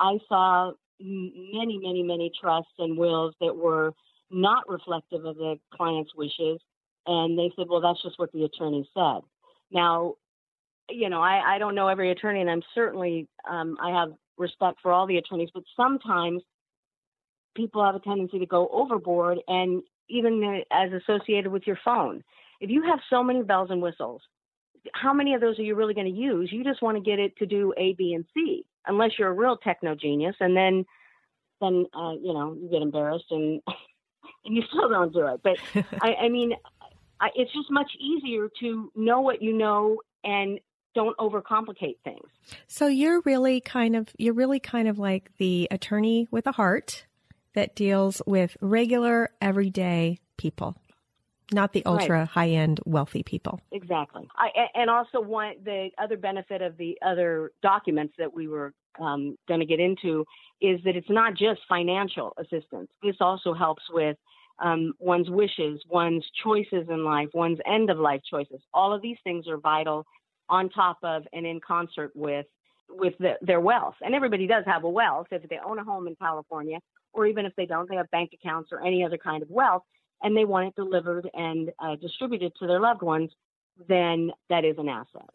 I 0.00 0.18
saw 0.28 0.72
many, 1.00 1.78
many, 1.82 2.02
many 2.02 2.30
trusts 2.40 2.72
and 2.78 2.98
wills 2.98 3.34
that 3.40 3.54
were 3.56 3.92
not 4.30 4.68
reflective 4.68 5.24
of 5.24 5.36
the 5.36 5.58
client's 5.74 6.14
wishes. 6.14 6.60
And 7.06 7.38
they 7.38 7.50
said, 7.56 7.66
well, 7.68 7.80
that's 7.80 8.02
just 8.02 8.18
what 8.18 8.32
the 8.32 8.44
attorney 8.44 8.88
said. 8.94 9.20
Now, 9.70 10.14
you 10.90 11.08
know, 11.08 11.20
I, 11.20 11.54
I 11.54 11.58
don't 11.58 11.74
know 11.74 11.88
every 11.88 12.10
attorney, 12.10 12.40
and 12.40 12.50
I'm 12.50 12.62
certainly, 12.74 13.28
um, 13.48 13.76
I 13.82 13.90
have 13.90 14.10
respect 14.36 14.78
for 14.82 14.92
all 14.92 15.06
the 15.06 15.18
attorneys, 15.18 15.50
but 15.52 15.64
sometimes 15.76 16.42
people 17.56 17.84
have 17.84 17.94
a 17.94 18.00
tendency 18.00 18.38
to 18.38 18.46
go 18.46 18.68
overboard 18.72 19.38
and 19.48 19.82
even 20.08 20.62
as 20.70 20.90
associated 20.92 21.50
with 21.52 21.66
your 21.66 21.78
phone. 21.84 22.22
If 22.60 22.70
you 22.70 22.82
have 22.82 23.00
so 23.10 23.22
many 23.22 23.42
bells 23.42 23.70
and 23.70 23.82
whistles, 23.82 24.22
how 24.94 25.12
many 25.12 25.34
of 25.34 25.40
those 25.40 25.58
are 25.58 25.62
you 25.62 25.74
really 25.74 25.94
going 25.94 26.06
to 26.06 26.12
use? 26.12 26.50
You 26.52 26.64
just 26.64 26.82
want 26.82 26.96
to 26.96 27.02
get 27.02 27.18
it 27.18 27.36
to 27.38 27.46
do 27.46 27.74
A, 27.76 27.94
B, 27.94 28.14
and 28.14 28.24
C, 28.32 28.64
unless 28.88 29.12
you're 29.18 29.28
a 29.28 29.32
real 29.32 29.56
techno 29.56 29.94
genius, 29.94 30.36
and 30.40 30.56
then, 30.56 30.84
then 31.60 31.86
uh, 31.94 32.12
you 32.12 32.32
know, 32.32 32.56
you 32.60 32.68
get 32.70 32.82
embarrassed 32.82 33.26
and 33.30 33.62
and 34.44 34.56
you 34.56 34.62
still 34.68 34.88
don't 34.88 35.12
do 35.12 35.26
it. 35.26 35.40
But 35.42 35.58
I, 36.02 36.14
I 36.24 36.28
mean, 36.28 36.54
I, 37.20 37.28
it's 37.34 37.52
just 37.52 37.70
much 37.70 37.90
easier 37.98 38.48
to 38.60 38.92
know 38.96 39.20
what 39.20 39.42
you 39.42 39.52
know 39.52 39.98
and 40.24 40.58
don't 40.94 41.16
overcomplicate 41.18 41.98
things. 42.02 42.26
So 42.66 42.86
you're 42.86 43.20
really 43.20 43.60
kind 43.60 43.94
of 43.94 44.08
you're 44.18 44.34
really 44.34 44.60
kind 44.60 44.88
of 44.88 44.98
like 44.98 45.30
the 45.38 45.68
attorney 45.70 46.26
with 46.30 46.46
a 46.46 46.52
heart 46.52 47.06
that 47.54 47.74
deals 47.74 48.22
with 48.26 48.56
regular 48.60 49.30
everyday 49.40 50.18
people 50.36 50.76
not 51.52 51.72
the 51.72 51.84
ultra 51.86 52.20
right. 52.20 52.28
high 52.28 52.50
end 52.50 52.80
wealthy 52.84 53.22
people. 53.22 53.60
Exactly. 53.72 54.28
I, 54.36 54.48
and 54.74 54.90
also 54.90 55.20
one 55.20 55.54
the 55.64 55.90
other 55.98 56.16
benefit 56.16 56.62
of 56.62 56.76
the 56.76 56.98
other 57.04 57.52
documents 57.62 58.14
that 58.18 58.32
we 58.32 58.48
were 58.48 58.72
um, 59.00 59.36
going 59.46 59.60
to 59.60 59.66
get 59.66 59.80
into 59.80 60.24
is 60.60 60.80
that 60.84 60.96
it's 60.96 61.10
not 61.10 61.34
just 61.34 61.60
financial 61.68 62.34
assistance. 62.38 62.88
This 63.02 63.16
also 63.20 63.54
helps 63.54 63.82
with 63.90 64.16
um, 64.58 64.92
one's 64.98 65.30
wishes, 65.30 65.80
one's 65.88 66.24
choices 66.42 66.88
in 66.88 67.04
life, 67.04 67.28
one's 67.32 67.58
end 67.64 67.90
of 67.90 67.98
life 67.98 68.20
choices. 68.28 68.60
All 68.74 68.92
of 68.92 69.02
these 69.02 69.18
things 69.24 69.46
are 69.48 69.58
vital 69.58 70.04
on 70.48 70.68
top 70.70 70.98
of 71.02 71.24
and 71.32 71.46
in 71.46 71.60
concert 71.66 72.12
with 72.14 72.46
with 72.90 73.12
the, 73.18 73.34
their 73.42 73.60
wealth. 73.60 73.96
And 74.00 74.14
everybody 74.14 74.46
does 74.46 74.64
have 74.66 74.84
a 74.84 74.88
wealth 74.88 75.26
if 75.30 75.46
they 75.48 75.58
own 75.64 75.78
a 75.78 75.84
home 75.84 76.08
in 76.08 76.16
California, 76.16 76.78
or 77.12 77.26
even 77.26 77.44
if 77.44 77.54
they 77.54 77.66
don't, 77.66 77.88
they 77.88 77.96
have 77.96 78.10
bank 78.10 78.30
accounts 78.32 78.70
or 78.72 78.84
any 78.84 79.04
other 79.04 79.18
kind 79.18 79.42
of 79.42 79.50
wealth 79.50 79.82
and 80.22 80.36
they 80.36 80.44
want 80.44 80.68
it 80.68 80.76
delivered 80.76 81.28
and 81.34 81.72
uh, 81.78 81.96
distributed 81.96 82.52
to 82.58 82.66
their 82.66 82.80
loved 82.80 83.02
ones, 83.02 83.30
then 83.88 84.30
that 84.50 84.64
is 84.64 84.76
an 84.78 84.88
asset. 84.88 85.28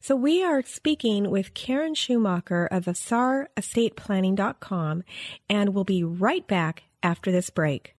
So 0.00 0.14
we 0.14 0.44
are 0.44 0.62
speaking 0.62 1.30
with 1.30 1.54
Karen 1.54 1.94
Schumacher 1.94 2.66
of 2.66 2.84
AfsarEstatePlanning.com, 2.84 5.02
and 5.50 5.74
we'll 5.74 5.84
be 5.84 6.04
right 6.04 6.46
back 6.46 6.84
after 7.02 7.32
this 7.32 7.50
break. 7.50 7.96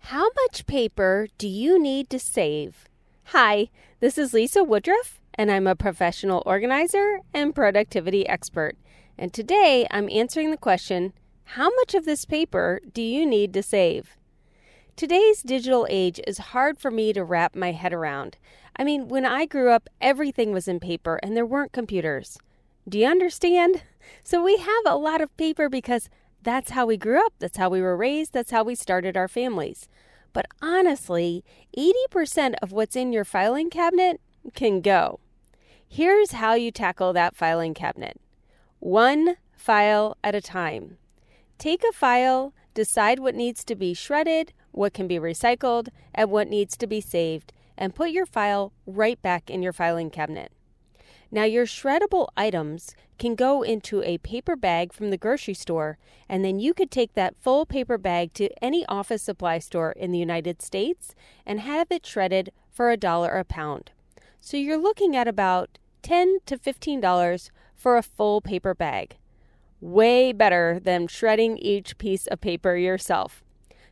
How 0.00 0.28
much 0.44 0.66
paper 0.66 1.26
do 1.36 1.48
you 1.48 1.82
need 1.82 2.08
to 2.10 2.20
save? 2.20 2.84
Hi, 3.30 3.70
this 3.98 4.18
is 4.18 4.32
Lisa 4.32 4.62
Woodruff, 4.62 5.20
and 5.34 5.50
I'm 5.50 5.66
a 5.66 5.74
professional 5.74 6.44
organizer 6.46 7.18
and 7.34 7.52
productivity 7.52 8.24
expert. 8.28 8.76
And 9.18 9.32
today 9.32 9.84
I'm 9.90 10.08
answering 10.10 10.52
the 10.52 10.56
question 10.56 11.12
how 11.50 11.70
much 11.76 11.94
of 11.94 12.04
this 12.04 12.24
paper 12.24 12.80
do 12.92 13.00
you 13.00 13.24
need 13.24 13.54
to 13.54 13.62
save? 13.62 14.16
Today's 14.96 15.42
digital 15.42 15.86
age 15.88 16.20
is 16.26 16.38
hard 16.38 16.76
for 16.78 16.90
me 16.90 17.12
to 17.12 17.22
wrap 17.22 17.54
my 17.54 17.70
head 17.72 17.92
around. 17.92 18.36
I 18.76 18.82
mean, 18.82 19.08
when 19.08 19.24
I 19.24 19.46
grew 19.46 19.70
up, 19.70 19.88
everything 20.00 20.52
was 20.52 20.66
in 20.66 20.80
paper 20.80 21.20
and 21.22 21.36
there 21.36 21.46
weren't 21.46 21.72
computers. 21.72 22.38
Do 22.88 22.98
you 22.98 23.06
understand? 23.06 23.82
So 24.22 24.40
we 24.40 24.56
have 24.56 24.84
a 24.86 24.94
lot 24.94 25.20
of 25.20 25.36
paper 25.36 25.68
because 25.68 26.08
that's 26.40 26.70
how 26.70 26.86
we 26.86 26.96
grew 26.96 27.18
up, 27.26 27.32
that's 27.40 27.56
how 27.56 27.68
we 27.68 27.82
were 27.82 27.96
raised, 27.96 28.32
that's 28.32 28.52
how 28.52 28.62
we 28.62 28.76
started 28.76 29.16
our 29.16 29.26
families. 29.26 29.88
But 30.32 30.46
honestly, 30.62 31.44
80% 31.76 32.54
of 32.62 32.70
what's 32.70 32.94
in 32.94 33.12
your 33.12 33.24
filing 33.24 33.68
cabinet 33.68 34.20
can 34.54 34.80
go. 34.80 35.18
Here's 35.88 36.32
how 36.32 36.54
you 36.54 36.70
tackle 36.70 37.12
that 37.14 37.34
filing 37.34 37.74
cabinet 37.74 38.20
one 38.78 39.38
file 39.56 40.16
at 40.22 40.36
a 40.36 40.40
time. 40.40 40.98
Take 41.58 41.82
a 41.88 41.92
file, 41.92 42.52
decide 42.74 43.18
what 43.18 43.34
needs 43.34 43.64
to 43.64 43.74
be 43.74 43.94
shredded, 43.94 44.52
what 44.72 44.92
can 44.92 45.08
be 45.08 45.18
recycled, 45.18 45.88
and 46.14 46.30
what 46.30 46.48
needs 46.48 46.76
to 46.76 46.86
be 46.86 47.00
saved, 47.00 47.52
and 47.78 47.94
put 47.94 48.10
your 48.10 48.26
file 48.26 48.72
right 48.86 49.20
back 49.22 49.48
in 49.48 49.62
your 49.62 49.72
filing 49.72 50.10
cabinet. 50.10 50.52
Now, 51.30 51.44
your 51.44 51.64
shreddable 51.64 52.28
items 52.36 52.94
can 53.18 53.34
go 53.34 53.62
into 53.62 54.02
a 54.02 54.18
paper 54.18 54.54
bag 54.54 54.92
from 54.92 55.08
the 55.10 55.16
grocery 55.16 55.54
store, 55.54 55.96
and 56.28 56.44
then 56.44 56.60
you 56.60 56.74
could 56.74 56.90
take 56.90 57.14
that 57.14 57.36
full 57.36 57.64
paper 57.64 57.96
bag 57.96 58.34
to 58.34 58.50
any 58.62 58.84
office 58.86 59.22
supply 59.22 59.58
store 59.58 59.92
in 59.92 60.12
the 60.12 60.18
United 60.18 60.60
States 60.60 61.14
and 61.46 61.60
have 61.60 61.90
it 61.90 62.04
shredded 62.04 62.52
for 62.70 62.90
a 62.90 62.98
dollar 62.98 63.30
a 63.30 63.44
pound. 63.44 63.92
So 64.40 64.58
you're 64.58 64.76
looking 64.76 65.16
at 65.16 65.26
about 65.26 65.78
10 66.02 66.38
to 66.46 66.58
$15 66.58 67.50
for 67.74 67.96
a 67.96 68.02
full 68.02 68.40
paper 68.40 68.74
bag 68.74 69.16
way 69.86 70.32
better 70.32 70.80
than 70.82 71.06
shredding 71.06 71.56
each 71.58 71.96
piece 71.96 72.26
of 72.26 72.40
paper 72.40 72.76
yourself. 72.76 73.44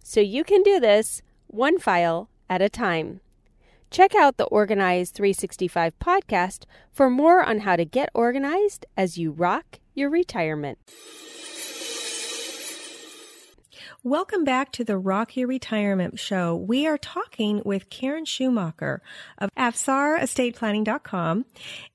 So 0.02 0.20
you 0.20 0.42
can 0.44 0.62
do 0.62 0.80
this 0.80 1.22
one 1.46 1.78
file 1.78 2.28
at 2.50 2.60
a 2.60 2.68
time. 2.68 3.20
Check 3.90 4.14
out 4.14 4.36
the 4.36 4.46
Organize 4.46 5.10
365 5.10 5.96
podcast 6.00 6.64
for 6.92 7.08
more 7.08 7.44
on 7.44 7.60
how 7.60 7.76
to 7.76 7.84
get 7.84 8.10
organized 8.12 8.84
as 8.96 9.18
you 9.18 9.30
rock 9.30 9.78
your 9.94 10.10
retirement. 10.10 10.78
Welcome 14.06 14.44
back 14.44 14.70
to 14.72 14.84
the 14.84 14.98
Rock 14.98 15.34
Your 15.34 15.48
Retirement 15.48 16.18
Show. 16.18 16.54
We 16.54 16.86
are 16.86 16.98
talking 16.98 17.62
with 17.64 17.88
Karen 17.88 18.26
Schumacher 18.26 19.00
of 19.38 19.48
AfsarEstatePlanning.com, 19.56 21.46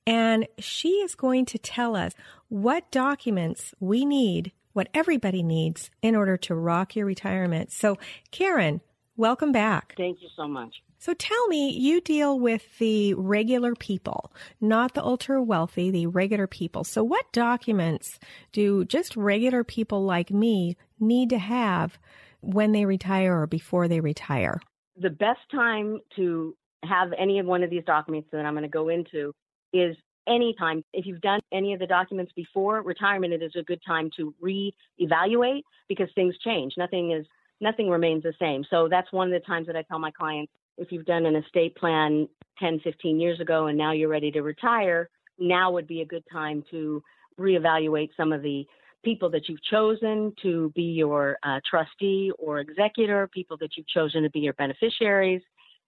and 0.08 0.48
she 0.58 0.90
is 0.90 1.14
going 1.14 1.46
to 1.46 1.60
tell 1.60 1.96
us 1.96 2.14
what 2.48 2.90
documents 2.90 3.76
we 3.80 4.06
need, 4.06 4.54
what 4.74 4.90
everybody 4.92 5.44
needs 5.44 5.92
in 6.02 6.16
order 6.16 6.36
to 6.36 6.56
rock 6.56 6.96
your 6.96 7.06
retirement. 7.06 7.72
So, 7.72 8.00
Karen, 8.32 8.82
welcome 9.16 9.52
back. 9.52 9.94
Thank 9.96 10.24
you 10.24 10.30
so 10.36 10.48
much. 10.48 10.82
So 11.00 11.14
tell 11.14 11.48
me, 11.48 11.72
you 11.72 12.02
deal 12.02 12.38
with 12.38 12.78
the 12.78 13.14
regular 13.14 13.74
people, 13.74 14.34
not 14.60 14.94
the 14.94 15.04
ultra 15.04 15.42
wealthy, 15.42 15.90
the 15.92 16.08
regular 16.08 16.46
people. 16.46 16.84
So 16.84 17.06
what 17.06 17.32
documents 17.32 18.20
do 18.52 18.84
just 18.84 19.16
regular 19.16 19.64
people 19.64 20.04
like 20.04 20.30
me 20.30 20.76
need 21.00 21.30
to 21.30 21.40
have 21.40 21.98
when 22.42 22.74
they 22.74 22.84
retire 22.84 23.42
or 23.42 23.48
before 23.48 23.88
they 23.88 24.02
retire? 24.02 24.60
The 24.98 25.10
best 25.10 25.40
time 25.50 26.02
to 26.18 26.54
have 26.84 27.12
any 27.18 27.40
of 27.40 27.46
one 27.46 27.64
of 27.64 27.70
these 27.70 27.86
documents 27.86 28.28
that 28.34 28.46
I'm 28.46 28.54
going 28.54 28.64
to 28.64 28.70
go 28.70 28.90
into 28.90 29.34
is 29.72 29.96
anytime. 30.28 30.84
If 30.92 31.06
you've 31.06 31.22
done 31.22 31.40
any 31.54 31.74
of 31.74 31.80
the 31.80 31.88
documents 31.88 32.34
before, 32.36 32.82
retirement 32.82 33.32
it 33.32 33.42
is 33.42 33.54
a 33.58 33.64
good 33.64 33.80
time 33.88 34.10
to 34.18 34.34
re-evaluate 34.42 35.64
because 35.88 36.10
things 36.14 36.36
change. 36.44 36.74
Nothing 36.78 37.12
is 37.12 37.26
nothing 37.62 37.90
remains 37.90 38.24
the 38.24 38.34
same. 38.40 38.64
So 38.70 38.88
that's 38.90 39.12
one 39.12 39.34
of 39.34 39.42
the 39.42 39.46
times 39.46 39.68
that 39.68 39.76
I 39.76 39.84
tell 39.84 40.00
my 40.00 40.12
clients 40.12 40.52
if 40.80 40.92
you've 40.92 41.06
done 41.06 41.26
an 41.26 41.36
estate 41.36 41.76
plan 41.76 42.28
10, 42.60 42.80
15 42.80 43.20
years 43.20 43.40
ago 43.40 43.68
and 43.68 43.78
now 43.78 43.92
you're 43.92 44.10
ready 44.10 44.32
to 44.32 44.42
retire, 44.42 45.10
now 45.38 45.72
would 45.72 45.88
be 45.88 46.02
a 46.02 46.06
good 46.06 46.24
time 46.32 46.64
to 46.72 47.04
reevaluate 47.40 48.10
some 48.18 48.34
of 48.34 48.42
the 48.42 48.66
people 49.04 49.30
that 49.30 49.48
you've 49.48 49.64
chosen 49.64 50.34
to 50.42 50.72
be 50.76 50.84
your 50.84 51.38
uh, 51.44 51.60
trustee 51.70 52.32
or 52.38 52.60
executor, 52.60 53.30
people 53.34 53.58
that 53.58 53.72
you've 53.78 53.88
chosen 53.88 54.24
to 54.24 54.30
be 54.30 54.40
your 54.40 54.54
beneficiaries. 54.54 55.42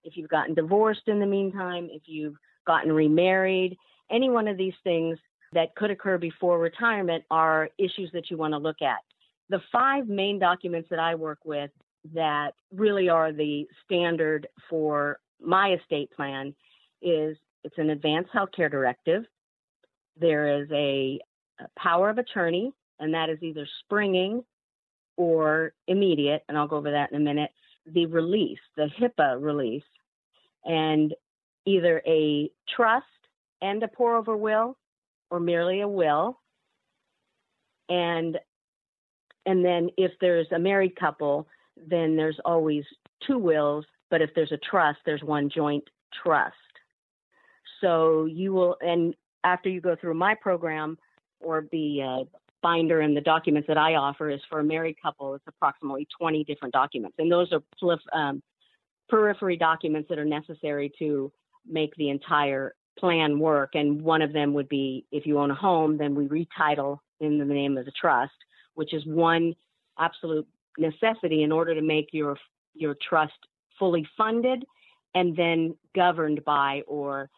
If 0.03 0.15
you've 0.15 0.29
gotten 0.29 0.55
divorced 0.55 1.07
in 1.07 1.19
the 1.19 1.25
meantime, 1.25 1.89
if 1.91 2.03
you've 2.05 2.35
gotten 2.65 2.91
remarried, 2.91 3.77
any 4.09 4.29
one 4.29 4.47
of 4.47 4.57
these 4.57 4.73
things 4.83 5.17
that 5.53 5.75
could 5.75 5.91
occur 5.91 6.17
before 6.17 6.59
retirement 6.59 7.23
are 7.29 7.69
issues 7.77 8.09
that 8.13 8.29
you 8.29 8.37
want 8.37 8.53
to 8.53 8.57
look 8.57 8.81
at. 8.81 8.99
The 9.49 9.61
five 9.71 10.07
main 10.07 10.39
documents 10.39 10.87
that 10.89 10.99
I 10.99 11.15
work 11.15 11.39
with 11.43 11.71
that 12.13 12.53
really 12.73 13.09
are 13.09 13.31
the 13.31 13.67
standard 13.85 14.47
for 14.69 15.19
my 15.39 15.73
estate 15.73 16.11
plan 16.11 16.53
is 17.01 17.37
it's 17.63 17.77
an 17.77 17.91
advanced 17.91 18.31
healthcare 18.33 18.71
directive. 18.71 19.23
There 20.19 20.61
is 20.61 20.69
a, 20.71 21.19
a 21.59 21.67
power 21.79 22.09
of 22.09 22.17
attorney, 22.17 22.73
and 22.99 23.13
that 23.13 23.29
is 23.29 23.37
either 23.41 23.67
springing 23.83 24.43
or 25.17 25.73
immediate, 25.87 26.43
and 26.47 26.57
I'll 26.57 26.67
go 26.67 26.77
over 26.77 26.91
that 26.91 27.11
in 27.11 27.17
a 27.17 27.23
minute. 27.23 27.51
The 27.85 28.05
release, 28.05 28.59
the 28.75 28.89
HIPAA 28.99 29.41
release, 29.41 29.83
and 30.65 31.13
either 31.65 32.01
a 32.07 32.49
trust 32.75 33.05
and 33.61 33.81
a 33.83 33.87
pour 33.87 34.15
over 34.15 34.35
will 34.35 34.77
or 35.29 35.39
merely 35.39 35.81
a 35.81 35.87
will. 35.87 36.39
And 37.89 38.37
and 39.45 39.65
then 39.65 39.89
if 39.97 40.11
there's 40.21 40.47
a 40.51 40.59
married 40.59 40.95
couple, 40.95 41.47
then 41.87 42.15
there's 42.15 42.39
always 42.45 42.83
two 43.25 43.37
wills 43.37 43.85
But 44.09 44.21
if 44.21 44.31
there's 44.35 44.51
a 44.51 44.57
trust, 44.57 44.99
there's 45.05 45.23
one 45.23 45.49
joint 45.49 45.83
trust. 46.23 46.55
So 47.79 48.25
you 48.25 48.53
will, 48.53 48.75
and 48.81 49.15
after 49.43 49.69
you 49.69 49.81
go 49.81 49.95
through 49.95 50.13
my 50.13 50.35
program 50.35 50.97
or 51.39 51.65
the 51.71 52.01
uh, 52.01 52.23
binder 52.61 53.01
and 53.01 53.15
the 53.15 53.21
documents 53.21 53.67
that 53.67 53.77
I 53.77 53.95
offer 53.95 54.29
is 54.29 54.41
for 54.49 54.59
a 54.59 54.63
married 54.63 54.97
couple, 55.01 55.33
it's 55.33 55.43
approximately 55.47 56.07
20 56.19 56.43
different 56.43 56.73
documents. 56.73 57.15
And 57.17 57.31
those 57.31 57.51
are 57.51 57.97
um, 58.13 58.43
periphery 59.09 59.57
documents 59.57 60.09
that 60.09 60.19
are 60.19 60.25
necessary 60.25 60.91
to 60.99 61.31
make 61.67 61.95
the 61.95 62.09
entire 62.09 62.73
plan 62.99 63.39
work. 63.39 63.71
And 63.73 64.01
one 64.01 64.21
of 64.21 64.33
them 64.33 64.53
would 64.53 64.69
be 64.69 65.05
if 65.11 65.25
you 65.25 65.39
own 65.39 65.51
a 65.51 65.55
home, 65.55 65.97
then 65.97 66.15
we 66.15 66.27
retitle 66.27 66.99
in 67.19 67.37
the 67.37 67.45
name 67.45 67.77
of 67.77 67.85
the 67.85 67.91
trust, 67.99 68.33
which 68.75 68.93
is 68.93 69.05
one 69.05 69.55
absolute 69.99 70.47
necessity 70.77 71.43
in 71.43 71.51
order 71.51 71.75
to 71.75 71.81
make 71.81 72.09
your 72.11 72.37
your 72.73 72.95
trust 73.07 73.33
fully 73.77 74.07
funded 74.17 74.63
and 75.13 75.35
then 75.35 75.75
governed 75.93 76.43
by 76.45 76.81
or 76.87 77.29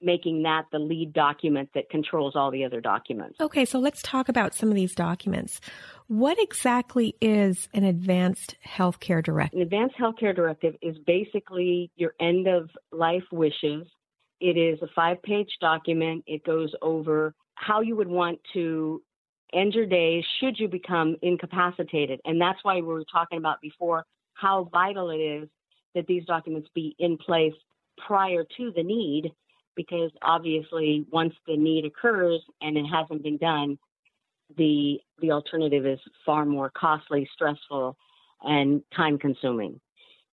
making 0.00 0.42
that 0.42 0.64
the 0.70 0.78
lead 0.78 1.12
document 1.12 1.68
that 1.74 1.90
controls 1.90 2.36
all 2.36 2.50
the 2.50 2.64
other 2.64 2.80
documents. 2.80 3.40
Okay, 3.40 3.64
so 3.64 3.78
let's 3.78 4.00
talk 4.02 4.28
about 4.28 4.54
some 4.54 4.68
of 4.68 4.74
these 4.74 4.94
documents. 4.94 5.60
What 6.06 6.38
exactly 6.40 7.16
is 7.20 7.68
an 7.74 7.84
advanced 7.84 8.56
healthcare 8.66 9.22
directive? 9.22 9.58
An 9.58 9.62
advanced 9.62 9.96
healthcare 9.98 10.34
directive 10.34 10.74
is 10.82 10.96
basically 11.06 11.90
your 11.96 12.14
end 12.20 12.46
of 12.46 12.70
life 12.92 13.24
wishes. 13.32 13.86
It 14.40 14.56
is 14.56 14.80
a 14.82 14.88
five 14.94 15.20
page 15.22 15.50
document. 15.60 16.24
It 16.26 16.44
goes 16.44 16.72
over 16.80 17.34
how 17.54 17.80
you 17.80 17.96
would 17.96 18.08
want 18.08 18.38
to 18.54 19.02
end 19.52 19.74
your 19.74 19.86
days 19.86 20.24
should 20.40 20.58
you 20.58 20.68
become 20.68 21.16
incapacitated. 21.22 22.20
And 22.24 22.40
that's 22.40 22.58
why 22.62 22.76
we 22.76 22.82
were 22.82 23.04
talking 23.10 23.38
about 23.38 23.60
before 23.60 24.04
how 24.34 24.68
vital 24.72 25.10
it 25.10 25.18
is 25.18 25.48
that 25.94 26.06
these 26.06 26.24
documents 26.24 26.68
be 26.74 26.94
in 26.98 27.16
place 27.16 27.54
prior 28.06 28.44
to 28.56 28.72
the 28.76 28.82
need 28.82 29.32
because 29.74 30.10
obviously 30.22 31.06
once 31.10 31.34
the 31.46 31.56
need 31.56 31.84
occurs 31.84 32.40
and 32.60 32.76
it 32.76 32.84
hasn't 32.84 33.22
been 33.22 33.38
done, 33.38 33.78
the 34.56 35.00
the 35.20 35.30
alternative 35.30 35.86
is 35.86 36.00
far 36.24 36.44
more 36.44 36.70
costly, 36.70 37.28
stressful, 37.34 37.96
and 38.42 38.82
time 38.94 39.18
consuming. 39.18 39.80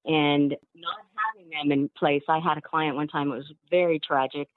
And 0.06 0.56
not 0.76 0.98
having 1.16 1.50
them 1.50 1.72
in 1.72 1.90
place, 1.98 2.24
I 2.30 2.40
had 2.40 2.58
a 2.58 2.62
client 2.62 2.96
one 2.96 3.08
time, 3.08 3.32
it 3.32 3.36
was 3.36 3.52
very 3.70 4.00
tragic. 4.00 4.48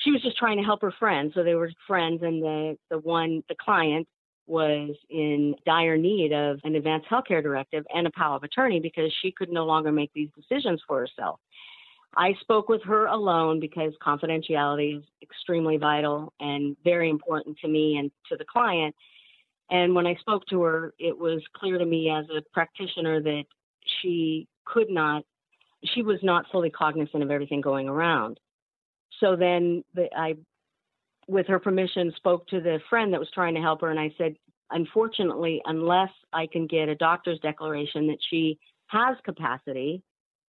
She 0.00 0.10
was 0.10 0.22
just 0.22 0.36
trying 0.36 0.56
to 0.58 0.64
help 0.64 0.82
her 0.82 0.92
friend. 0.98 1.30
So 1.34 1.42
they 1.42 1.54
were 1.54 1.70
friends 1.86 2.22
and 2.22 2.42
the, 2.42 2.76
the 2.90 2.98
one 2.98 3.42
the 3.48 3.54
client 3.60 4.08
was 4.46 4.96
in 5.08 5.54
dire 5.64 5.96
need 5.96 6.32
of 6.32 6.58
an 6.64 6.74
advanced 6.74 7.08
healthcare 7.08 7.42
directive 7.42 7.84
and 7.94 8.06
a 8.06 8.10
power 8.10 8.36
of 8.36 8.42
attorney 8.42 8.80
because 8.80 9.12
she 9.22 9.30
could 9.30 9.50
no 9.50 9.64
longer 9.64 9.92
make 9.92 10.10
these 10.12 10.28
decisions 10.34 10.82
for 10.86 10.98
herself. 10.98 11.38
I 12.16 12.34
spoke 12.40 12.68
with 12.68 12.82
her 12.82 13.06
alone 13.06 13.60
because 13.60 13.92
confidentiality 14.04 14.98
is 14.98 15.04
extremely 15.22 15.76
vital 15.76 16.32
and 16.40 16.76
very 16.82 17.08
important 17.08 17.58
to 17.58 17.68
me 17.68 17.98
and 17.98 18.10
to 18.28 18.36
the 18.36 18.44
client. 18.44 18.94
And 19.70 19.94
when 19.94 20.06
I 20.06 20.16
spoke 20.16 20.44
to 20.46 20.62
her, 20.62 20.94
it 20.98 21.16
was 21.16 21.40
clear 21.54 21.78
to 21.78 21.86
me 21.86 22.10
as 22.10 22.24
a 22.36 22.42
practitioner 22.52 23.22
that 23.22 23.44
she 24.02 24.48
could 24.64 24.90
not, 24.90 25.22
she 25.84 26.02
was 26.02 26.18
not 26.22 26.46
fully 26.50 26.70
cognizant 26.70 27.22
of 27.22 27.30
everything 27.30 27.60
going 27.60 27.88
around. 27.88 28.40
So 29.20 29.36
then 29.36 29.84
the, 29.94 30.08
I, 30.16 30.34
with 31.28 31.46
her 31.46 31.58
permission, 31.58 32.12
spoke 32.16 32.46
to 32.48 32.60
the 32.60 32.80
friend 32.88 33.12
that 33.12 33.20
was 33.20 33.30
trying 33.32 33.54
to 33.54 33.60
help 33.60 33.82
her, 33.82 33.90
and 33.90 34.00
I 34.00 34.12
said, 34.18 34.34
unfortunately, 34.70 35.62
unless 35.66 36.10
I 36.32 36.46
can 36.46 36.66
get 36.66 36.88
a 36.88 36.94
doctor's 36.94 37.38
declaration 37.40 38.08
that 38.08 38.18
she 38.30 38.58
has 38.86 39.16
capacity, 39.24 40.02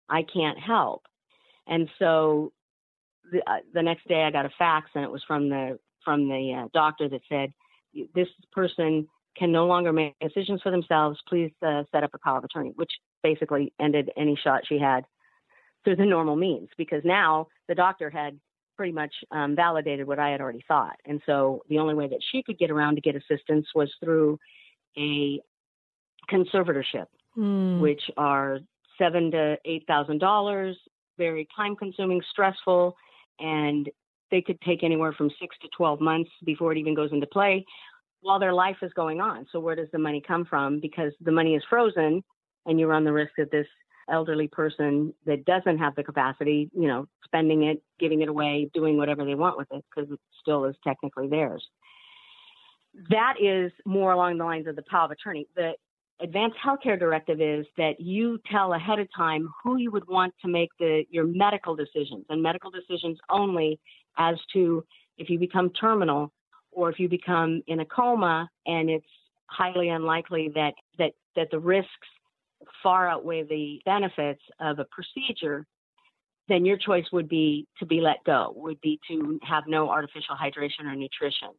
I 0.09 0.23
can't 0.23 0.57
help. 0.59 1.03
And 1.67 1.89
so 1.99 2.51
the, 3.31 3.39
uh, 3.49 3.59
the 3.73 3.83
next 3.83 4.07
day 4.07 4.23
I 4.23 4.31
got 4.31 4.45
a 4.45 4.51
fax 4.57 4.89
and 4.95 5.03
it 5.03 5.11
was 5.11 5.23
from 5.27 5.49
the 5.49 5.79
from 6.03 6.27
the 6.27 6.63
uh, 6.63 6.67
doctor 6.73 7.07
that 7.09 7.21
said 7.29 7.53
this 8.15 8.27
person 8.51 9.07
can 9.37 9.51
no 9.51 9.67
longer 9.67 9.93
make 9.93 10.15
decisions 10.19 10.61
for 10.61 10.71
themselves. 10.71 11.19
Please 11.27 11.51
uh, 11.65 11.83
set 11.91 12.03
up 12.03 12.11
a 12.13 12.19
power 12.19 12.39
of 12.39 12.43
attorney, 12.43 12.71
which 12.75 12.91
basically 13.21 13.71
ended 13.79 14.09
any 14.17 14.35
shot 14.43 14.61
she 14.67 14.79
had 14.79 15.05
through 15.83 15.95
the 15.95 16.05
normal 16.05 16.35
means 16.35 16.69
because 16.77 17.01
now 17.05 17.47
the 17.67 17.75
doctor 17.75 18.09
had 18.09 18.39
pretty 18.81 18.93
much 18.93 19.13
um, 19.29 19.55
validated 19.55 20.07
what 20.07 20.17
I 20.17 20.31
had 20.31 20.41
already 20.41 20.65
thought. 20.67 20.95
And 21.05 21.21
so 21.27 21.61
the 21.69 21.77
only 21.77 21.93
way 21.93 22.07
that 22.07 22.17
she 22.31 22.41
could 22.41 22.57
get 22.57 22.71
around 22.71 22.95
to 22.95 23.01
get 23.01 23.15
assistance 23.15 23.67
was 23.75 23.91
through 24.03 24.39
a 24.97 25.39
conservatorship, 26.31 27.05
mm. 27.37 27.79
which 27.79 28.01
are 28.17 28.57
seven 28.97 29.29
to 29.29 29.57
eight 29.65 29.83
thousand 29.85 30.17
dollars 30.17 30.75
very 31.19 31.47
time 31.55 31.75
consuming, 31.75 32.23
stressful, 32.31 32.95
and 33.37 33.87
they 34.31 34.41
could 34.41 34.59
take 34.61 34.83
anywhere 34.83 35.13
from 35.13 35.29
six 35.39 35.55
to 35.61 35.67
12 35.77 36.01
months 36.01 36.31
before 36.43 36.71
it 36.71 36.79
even 36.79 36.95
goes 36.95 37.11
into 37.11 37.27
play 37.27 37.63
while 38.21 38.39
their 38.39 38.53
life 38.53 38.77
is 38.81 38.91
going 38.93 39.21
on. 39.21 39.45
So, 39.51 39.59
where 39.59 39.75
does 39.75 39.89
the 39.93 39.99
money 39.99 40.23
come 40.27 40.43
from? 40.43 40.79
Because 40.79 41.11
the 41.21 41.31
money 41.31 41.53
is 41.53 41.61
frozen, 41.69 42.23
and 42.65 42.79
you 42.79 42.87
run 42.87 43.03
the 43.03 43.13
risk 43.13 43.37
of 43.37 43.51
this 43.51 43.67
elderly 44.09 44.47
person 44.47 45.13
that 45.25 45.45
doesn't 45.45 45.77
have 45.77 45.95
the 45.95 46.03
capacity, 46.03 46.69
you 46.73 46.87
know, 46.87 47.07
spending 47.25 47.63
it, 47.63 47.81
giving 47.99 48.21
it 48.21 48.29
away, 48.29 48.69
doing 48.73 48.97
whatever 48.97 49.25
they 49.25 49.35
want 49.35 49.57
with 49.57 49.67
it 49.71 49.83
because 49.93 50.11
it 50.11 50.19
still 50.41 50.65
is 50.65 50.75
technically 50.83 51.27
theirs. 51.27 51.63
That 53.09 53.35
is 53.41 53.71
more 53.85 54.11
along 54.11 54.37
the 54.37 54.43
lines 54.43 54.67
of 54.67 54.75
the 54.75 54.83
power 54.89 55.05
of 55.05 55.11
attorney. 55.11 55.47
The 55.55 55.73
advanced 56.21 56.57
healthcare 56.63 56.99
directive 56.99 57.41
is 57.41 57.65
that 57.77 57.99
you 57.99 58.39
tell 58.51 58.73
ahead 58.73 58.99
of 58.99 59.07
time 59.15 59.49
who 59.63 59.77
you 59.77 59.91
would 59.91 60.07
want 60.07 60.33
to 60.41 60.47
make 60.47 60.69
the 60.79 61.03
your 61.09 61.25
medical 61.25 61.75
decisions 61.75 62.25
and 62.29 62.41
medical 62.41 62.69
decisions 62.69 63.17
only 63.29 63.79
as 64.17 64.35
to 64.53 64.83
if 65.17 65.29
you 65.29 65.39
become 65.39 65.69
terminal 65.71 66.31
or 66.71 66.89
if 66.89 66.99
you 66.99 67.09
become 67.09 67.61
in 67.67 67.79
a 67.79 67.85
coma 67.85 68.49
and 68.65 68.89
it's 68.89 69.05
highly 69.47 69.89
unlikely 69.89 70.51
that 70.53 70.73
that 70.97 71.11
that 71.35 71.49
the 71.51 71.59
risks 71.59 72.07
far 72.83 73.07
outweigh 73.07 73.43
the 73.43 73.81
benefits 73.85 74.41
of 74.59 74.79
a 74.79 74.85
procedure 74.85 75.65
then 76.47 76.65
your 76.65 76.77
choice 76.77 77.05
would 77.13 77.29
be 77.29 77.67
to 77.79 77.85
be 77.85 78.01
let 78.01 78.17
go 78.25 78.51
would 78.55 78.79
be 78.81 78.99
to 79.07 79.39
have 79.43 79.63
no 79.67 79.89
artificial 79.89 80.35
hydration 80.35 80.85
or 80.85 80.95
nutrition 80.95 81.49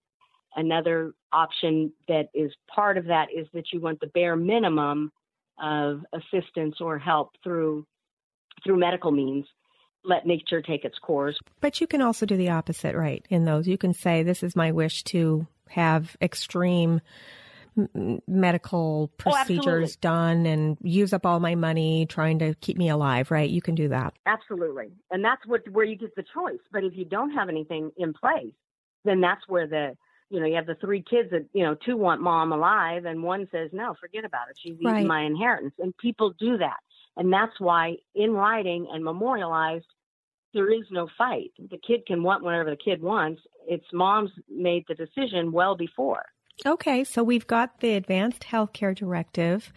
Another 0.54 1.14
option 1.32 1.92
that 2.08 2.28
is 2.34 2.52
part 2.72 2.98
of 2.98 3.06
that 3.06 3.28
is 3.34 3.46
that 3.54 3.72
you 3.72 3.80
want 3.80 4.00
the 4.00 4.06
bare 4.08 4.36
minimum 4.36 5.10
of 5.62 6.00
assistance 6.12 6.76
or 6.80 6.98
help 6.98 7.30
through 7.42 7.86
through 8.64 8.78
medical 8.78 9.10
means. 9.10 9.46
Let 10.04 10.26
nature 10.26 10.60
take 10.60 10.84
its 10.84 10.98
course. 10.98 11.38
But 11.60 11.80
you 11.80 11.86
can 11.86 12.02
also 12.02 12.26
do 12.26 12.36
the 12.36 12.50
opposite, 12.50 12.96
right? 12.96 13.24
In 13.30 13.44
those, 13.44 13.66
you 13.66 13.78
can 13.78 13.94
say, 13.94 14.22
"This 14.22 14.42
is 14.42 14.56
my 14.56 14.72
wish 14.72 15.04
to 15.04 15.46
have 15.70 16.16
extreme." 16.20 17.00
Medical 18.26 19.10
oh, 19.12 19.16
procedures 19.16 19.96
oh, 19.96 20.00
done 20.00 20.46
and 20.46 20.76
use 20.82 21.12
up 21.12 21.24
all 21.24 21.40
my 21.40 21.54
money 21.54 22.06
trying 22.06 22.38
to 22.38 22.54
keep 22.56 22.76
me 22.76 22.88
alive, 22.88 23.30
right? 23.30 23.48
You 23.48 23.62
can 23.62 23.74
do 23.74 23.88
that. 23.88 24.14
Absolutely. 24.26 24.92
And 25.10 25.24
that's 25.24 25.44
what 25.46 25.68
where 25.70 25.84
you 25.84 25.96
get 25.96 26.14
the 26.14 26.24
choice. 26.34 26.60
But 26.70 26.84
if 26.84 26.96
you 26.96 27.04
don't 27.04 27.30
have 27.30 27.48
anything 27.48 27.90
in 27.96 28.12
place, 28.12 28.52
then 29.04 29.20
that's 29.20 29.42
where 29.48 29.66
the 29.66 29.96
you 30.32 30.40
know, 30.40 30.46
you 30.46 30.54
have 30.54 30.66
the 30.66 30.76
three 30.76 31.02
kids 31.02 31.28
that, 31.30 31.44
you 31.52 31.62
know, 31.62 31.76
two 31.84 31.94
want 31.94 32.22
mom 32.22 32.52
alive 32.52 33.04
and 33.04 33.22
one 33.22 33.46
says, 33.52 33.68
no, 33.70 33.94
forget 34.00 34.24
about 34.24 34.48
it. 34.48 34.56
She's 34.58 34.78
right. 34.82 34.96
eating 34.96 35.06
my 35.06 35.24
inheritance. 35.24 35.74
And 35.78 35.94
people 35.98 36.32
do 36.38 36.56
that. 36.56 36.78
And 37.18 37.30
that's 37.30 37.52
why 37.58 37.96
in 38.14 38.32
writing 38.32 38.88
and 38.90 39.04
memorialized, 39.04 39.84
there 40.54 40.72
is 40.72 40.84
no 40.90 41.06
fight. 41.18 41.50
The 41.58 41.76
kid 41.86 42.06
can 42.06 42.22
want 42.22 42.42
whatever 42.42 42.70
the 42.70 42.76
kid 42.76 43.02
wants. 43.02 43.42
It's 43.68 43.84
mom's 43.92 44.30
made 44.48 44.84
the 44.88 44.94
decision 44.94 45.52
well 45.52 45.76
before. 45.76 46.24
Okay, 46.64 47.02
so 47.02 47.22
we've 47.24 47.46
got 47.46 47.80
the 47.80 47.94
advanced 47.94 48.42
healthcare 48.42 48.94
directive 48.94 49.72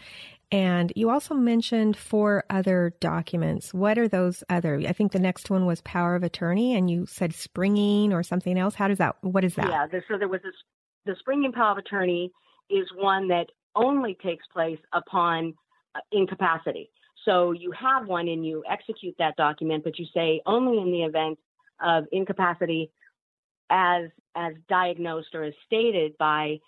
and 0.51 0.93
you 0.95 1.09
also 1.09 1.33
mentioned 1.33 1.97
four 1.97 2.43
other 2.49 2.93
documents. 2.99 3.73
What 3.73 3.97
are 3.97 4.07
those 4.07 4.43
other? 4.49 4.81
I 4.87 4.93
think 4.93 5.11
the 5.11 5.19
next 5.19 5.49
one 5.49 5.65
was 5.65 5.81
power 5.81 6.15
of 6.15 6.23
attorney, 6.23 6.75
and 6.75 6.89
you 6.89 7.05
said 7.07 7.33
springing 7.33 8.13
or 8.13 8.23
something 8.23 8.57
else. 8.57 8.75
How 8.75 8.87
does 8.87 8.99
that? 8.99 9.15
What 9.21 9.43
is 9.43 9.55
that? 9.55 9.67
Yeah, 9.67 9.99
so 10.07 10.17
there 10.17 10.27
was 10.27 10.41
this. 10.43 10.53
The 11.05 11.15
springing 11.19 11.51
power 11.51 11.71
of 11.71 11.77
attorney 11.77 12.31
is 12.69 12.85
one 12.95 13.27
that 13.29 13.47
only 13.75 14.17
takes 14.23 14.45
place 14.53 14.79
upon 14.93 15.53
uh, 15.95 15.99
incapacity. 16.11 16.89
So 17.25 17.51
you 17.51 17.71
have 17.71 18.07
one 18.07 18.27
and 18.27 18.45
you 18.45 18.63
execute 18.69 19.15
that 19.17 19.35
document, 19.35 19.83
but 19.83 19.97
you 19.97 20.05
say 20.13 20.41
only 20.45 20.79
in 20.79 20.91
the 20.91 21.03
event 21.03 21.39
of 21.83 22.05
incapacity 22.11 22.91
as 23.69 24.09
as 24.35 24.53
diagnosed 24.69 25.33
or 25.33 25.43
as 25.43 25.53
stated 25.65 26.17
by 26.17 26.59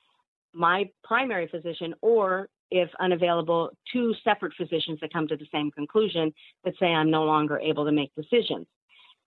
my 0.53 0.89
primary 1.03 1.47
physician 1.47 1.93
or 2.01 2.49
if 2.71 2.89
unavailable, 2.99 3.69
two 3.93 4.13
separate 4.23 4.53
physicians 4.57 4.99
that 5.01 5.13
come 5.13 5.27
to 5.27 5.37
the 5.37 5.47
same 5.53 5.71
conclusion 5.71 6.33
that 6.63 6.73
say 6.79 6.87
I'm 6.87 7.09
no 7.09 7.23
longer 7.23 7.59
able 7.59 7.85
to 7.85 7.91
make 7.91 8.11
decisions. 8.15 8.67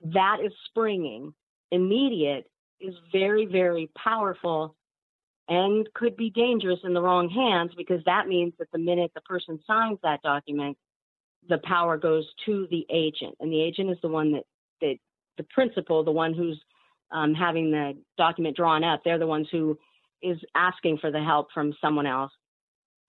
That 0.02 0.38
is 0.44 0.52
springing. 0.66 1.33
Immediate 1.70 2.50
is 2.80 2.94
very, 3.12 3.46
very 3.46 3.90
powerful 3.96 4.74
and 5.48 5.88
could 5.94 6.16
be 6.16 6.30
dangerous 6.30 6.78
in 6.85 6.94
the 6.94 7.02
wrong 7.02 7.28
hands 7.28 7.72
because 7.76 8.00
that 8.06 8.28
means 8.28 8.52
that 8.59 8.70
the 8.72 8.78
minute 8.78 9.11
the 9.14 9.20
person 9.22 9.59
signs 9.66 9.98
that 10.02 10.22
document, 10.22 10.76
the 11.48 11.59
power 11.59 11.96
goes 11.96 12.26
to 12.46 12.66
the 12.70 12.87
agent, 12.90 13.35
and 13.40 13.52
the 13.52 13.61
agent 13.61 13.90
is 13.90 13.96
the 14.02 14.09
one 14.09 14.33
that 14.33 14.44
that 14.80 14.96
the 15.37 15.42
principal, 15.44 16.04
the 16.04 16.11
one 16.11 16.35
who's 16.35 16.61
um, 17.12 17.35
having 17.35 17.70
the 17.70 17.96
document 18.16 18.57
drawn 18.57 18.85
up, 18.85 19.03
they're 19.05 19.18
the 19.18 19.27
ones 19.27 19.49
who 19.51 19.79
is 20.23 20.38
asking 20.55 20.99
for 20.99 21.11
the 21.11 21.23
help 21.23 21.49
from 21.53 21.75
someone 21.81 22.07
else. 22.07 22.33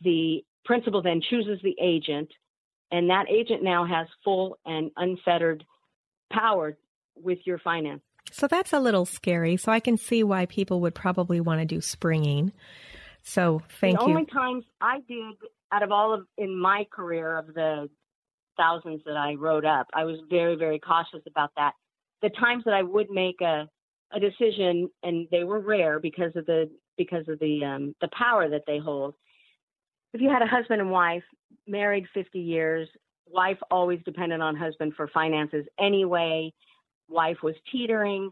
The 0.02 0.44
principal 0.66 1.02
then 1.02 1.22
chooses 1.30 1.60
the 1.64 1.76
agent, 1.82 2.30
and 2.92 3.10
that 3.10 3.26
agent 3.30 3.64
now 3.64 3.86
has 3.86 4.08
full 4.24 4.58
and 4.66 4.92
unfettered 4.96 5.64
power 6.32 6.78
with 7.16 7.40
your 7.46 7.60
finance. 7.60 8.02
So 8.32 8.48
that's 8.48 8.74
a 8.74 8.80
little 8.80 9.06
scary. 9.06 9.58
So 9.58 9.72
I 9.72 9.80
can 9.80 9.98
see 9.98 10.24
why 10.24 10.46
people 10.46 10.82
would 10.82 10.96
probably 10.96 11.42
want 11.42 11.60
to 11.60 11.66
do 11.66 11.82
springing. 11.82 12.54
So 13.24 13.62
thank 13.80 14.00
the 14.00 14.06
you. 14.06 14.14
The 14.14 14.20
only 14.20 14.26
times 14.32 14.64
I 14.80 15.00
did 15.08 15.36
out 15.72 15.84
of 15.84 15.92
all 15.92 16.14
of 16.14 16.26
in 16.38 16.60
my 16.60 16.86
career 16.92 17.38
of 17.38 17.48
the 17.54 17.90
thousands 18.58 19.02
that 19.06 19.18
I 19.18 19.36
wrote 19.36 19.66
up, 19.66 19.88
I 19.94 20.06
was 20.06 20.20
very, 20.30 20.56
very 20.56 20.80
cautious 20.80 21.22
about 21.28 21.52
that. 21.58 21.74
The 22.22 22.30
times 22.30 22.64
that 22.66 22.74
I 22.74 22.84
would 22.84 23.10
make 23.10 23.42
a 23.42 23.68
a 24.14 24.20
decision, 24.20 24.90
and 25.04 25.28
they 25.32 25.44
were 25.44 25.60
rare 25.60 26.00
because 26.00 26.36
of 26.36 26.46
the 26.46 26.70
because 26.98 27.28
of 27.28 27.40
the 27.40 27.64
um, 27.64 27.96
the 28.02 28.10
power 28.18 28.50
that 28.50 28.64
they 28.68 28.78
hold. 28.78 29.16
If 30.14 30.22
you 30.22 30.30
had 30.30 30.42
a 30.42 30.48
husband 30.48 30.82
and 30.82 30.92
wife 30.92 31.24
married 31.68 32.06
50 32.14 32.40
years, 32.40 32.90
wife 33.28 33.58
always 33.70 34.00
depended 34.04 34.42
on 34.42 34.56
husband 34.56 34.94
for 34.96 35.08
finances 35.08 35.66
anyway. 35.80 36.52
Wife 37.08 37.38
was 37.44 37.56
teetering. 37.72 38.32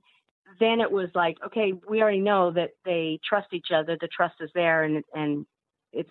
Then 0.60 0.82
it 0.82 0.92
was 0.92 1.10
like, 1.16 1.38
okay, 1.46 1.74
we 1.88 2.02
already 2.02 2.20
know 2.20 2.52
that 2.52 2.72
they 2.84 3.20
trust 3.28 3.48
each 3.54 3.68
other. 3.74 3.98
The 4.00 4.08
trust 4.08 4.36
is 4.42 4.50
there, 4.54 4.84
and 4.84 5.04
and 5.14 5.46
it's. 5.94 6.10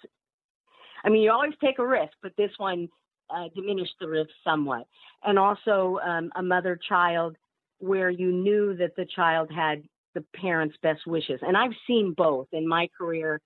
I 1.04 1.10
mean, 1.10 1.22
you 1.22 1.30
always 1.30 1.54
take 1.62 1.78
a 1.78 1.86
risk, 1.86 2.12
but 2.22 2.32
this 2.36 2.50
one 2.56 2.88
uh, 3.30 3.48
diminished 3.54 3.94
the 4.00 4.08
risk 4.08 4.30
somewhat. 4.42 4.86
And 5.24 5.38
also 5.38 5.98
um, 6.04 6.30
a 6.34 6.42
mother 6.42 6.78
child 6.88 7.36
where 7.78 8.10
you 8.10 8.32
knew 8.32 8.76
that 8.76 8.96
the 8.96 9.06
child 9.06 9.50
had 9.54 9.82
the 10.14 10.24
parents' 10.40 10.76
best 10.82 11.06
wishes. 11.06 11.40
And 11.42 11.56
I've 11.56 11.74
seen 11.86 12.14
both 12.16 12.48
in 12.52 12.66
my 12.66 12.88
career 12.96 13.40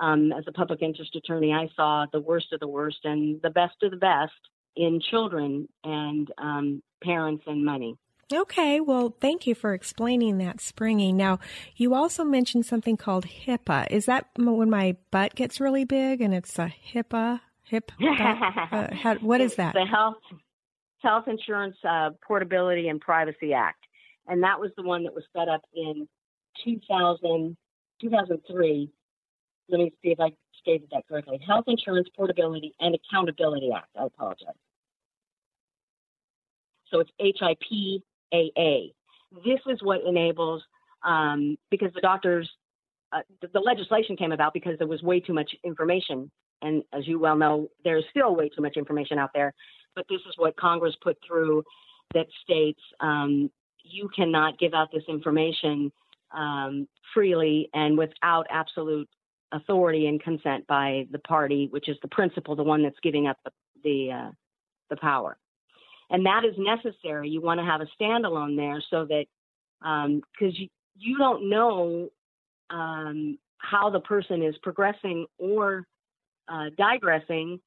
um, 0.00 0.32
as 0.32 0.44
a 0.46 0.52
public 0.52 0.82
interest 0.82 1.14
attorney. 1.16 1.52
I 1.52 1.68
saw 1.74 2.06
the 2.12 2.20
worst 2.20 2.52
of 2.52 2.60
the 2.60 2.68
worst 2.68 2.98
and 3.04 3.40
the 3.42 3.50
best 3.50 3.74
of 3.82 3.90
the 3.90 3.96
best 3.96 4.32
in 4.76 5.00
children 5.00 5.68
and 5.84 6.30
um, 6.38 6.82
parents 7.02 7.44
and 7.46 7.64
money. 7.64 7.96
Okay, 8.32 8.80
well, 8.80 9.14
thank 9.20 9.46
you 9.46 9.54
for 9.54 9.74
explaining 9.74 10.38
that 10.38 10.60
springing. 10.60 11.16
Now, 11.18 11.38
you 11.76 11.94
also 11.94 12.24
mentioned 12.24 12.64
something 12.64 12.96
called 12.96 13.26
HIPAA. 13.26 13.88
Is 13.90 14.06
that 14.06 14.26
when 14.38 14.70
my 14.70 14.96
butt 15.10 15.34
gets 15.34 15.60
really 15.60 15.84
big 15.84 16.22
and 16.22 16.32
it's 16.32 16.58
a 16.58 16.72
HIPAA? 16.94 17.40
HIP? 17.64 17.92
uh, 18.00 18.94
how, 18.94 19.16
what 19.16 19.40
is 19.40 19.56
that? 19.56 19.74
The 19.74 19.84
health 19.84 20.16
Health 21.02 21.24
Insurance 21.26 21.76
uh, 21.88 22.10
Portability 22.26 22.88
and 22.88 23.00
Privacy 23.00 23.52
Act, 23.52 23.84
and 24.26 24.42
that 24.42 24.58
was 24.58 24.70
the 24.76 24.82
one 24.82 25.04
that 25.04 25.14
was 25.14 25.24
set 25.36 25.48
up 25.48 25.62
in 25.74 26.08
2000, 26.64 27.56
2003. 28.00 28.90
Let 29.68 29.78
me 29.78 29.92
see 30.02 30.10
if 30.10 30.20
I 30.20 30.32
stated 30.60 30.88
that 30.92 31.06
correctly. 31.08 31.40
Health 31.46 31.64
Insurance 31.66 32.08
Portability 32.16 32.74
and 32.80 32.94
Accountability 32.94 33.70
Act. 33.74 33.88
I 33.98 34.06
apologize. 34.06 34.54
So 36.90 37.00
it's 37.00 37.10
HIPAA. 37.20 38.92
This 39.44 39.60
is 39.66 39.82
what 39.82 40.00
enables, 40.06 40.62
um, 41.02 41.56
because 41.70 41.90
the 41.94 42.00
doctors, 42.00 42.50
uh, 43.12 43.20
the, 43.40 43.48
the 43.48 43.60
legislation 43.60 44.16
came 44.16 44.32
about 44.32 44.52
because 44.52 44.78
there 44.78 44.86
was 44.86 45.02
way 45.02 45.20
too 45.20 45.32
much 45.32 45.50
information. 45.64 46.30
And 46.62 46.82
as 46.92 47.06
you 47.06 47.18
well 47.18 47.36
know, 47.36 47.68
there's 47.84 48.04
still 48.10 48.34
way 48.34 48.48
too 48.48 48.62
much 48.62 48.76
information 48.76 49.18
out 49.18 49.30
there 49.34 49.52
but 49.94 50.06
this 50.08 50.20
is 50.28 50.34
what 50.36 50.56
Congress 50.56 50.94
put 51.02 51.18
through 51.26 51.64
that 52.14 52.26
states 52.42 52.80
um, 53.00 53.50
you 53.84 54.08
cannot 54.14 54.58
give 54.58 54.74
out 54.74 54.90
this 54.92 55.02
information 55.08 55.92
um, 56.32 56.86
freely 57.14 57.68
and 57.74 57.98
without 57.98 58.46
absolute 58.50 59.08
authority 59.52 60.06
and 60.06 60.22
consent 60.22 60.66
by 60.66 61.06
the 61.10 61.18
party, 61.18 61.68
which 61.70 61.88
is 61.88 61.96
the 62.00 62.08
principal, 62.08 62.56
the 62.56 62.62
one 62.62 62.82
that's 62.82 62.98
giving 63.02 63.26
up 63.26 63.38
the 63.44 63.50
the, 63.84 64.12
uh, 64.12 64.30
the 64.90 64.96
power. 64.96 65.36
And 66.08 66.24
that 66.24 66.44
is 66.44 66.54
necessary. 66.56 67.28
You 67.28 67.40
want 67.40 67.58
to 67.58 67.66
have 67.66 67.80
a 67.80 67.88
standalone 68.00 68.56
there 68.56 68.80
so 68.90 69.06
that 69.06 69.24
because 69.80 70.04
um, 70.04 70.22
you, 70.38 70.68
you 70.96 71.18
don't 71.18 71.50
know 71.50 72.08
um, 72.70 73.38
how 73.58 73.90
the 73.90 73.98
person 73.98 74.40
is 74.40 74.54
progressing 74.62 75.26
or 75.38 75.84
uh, 76.52 76.66
digressing 76.76 77.58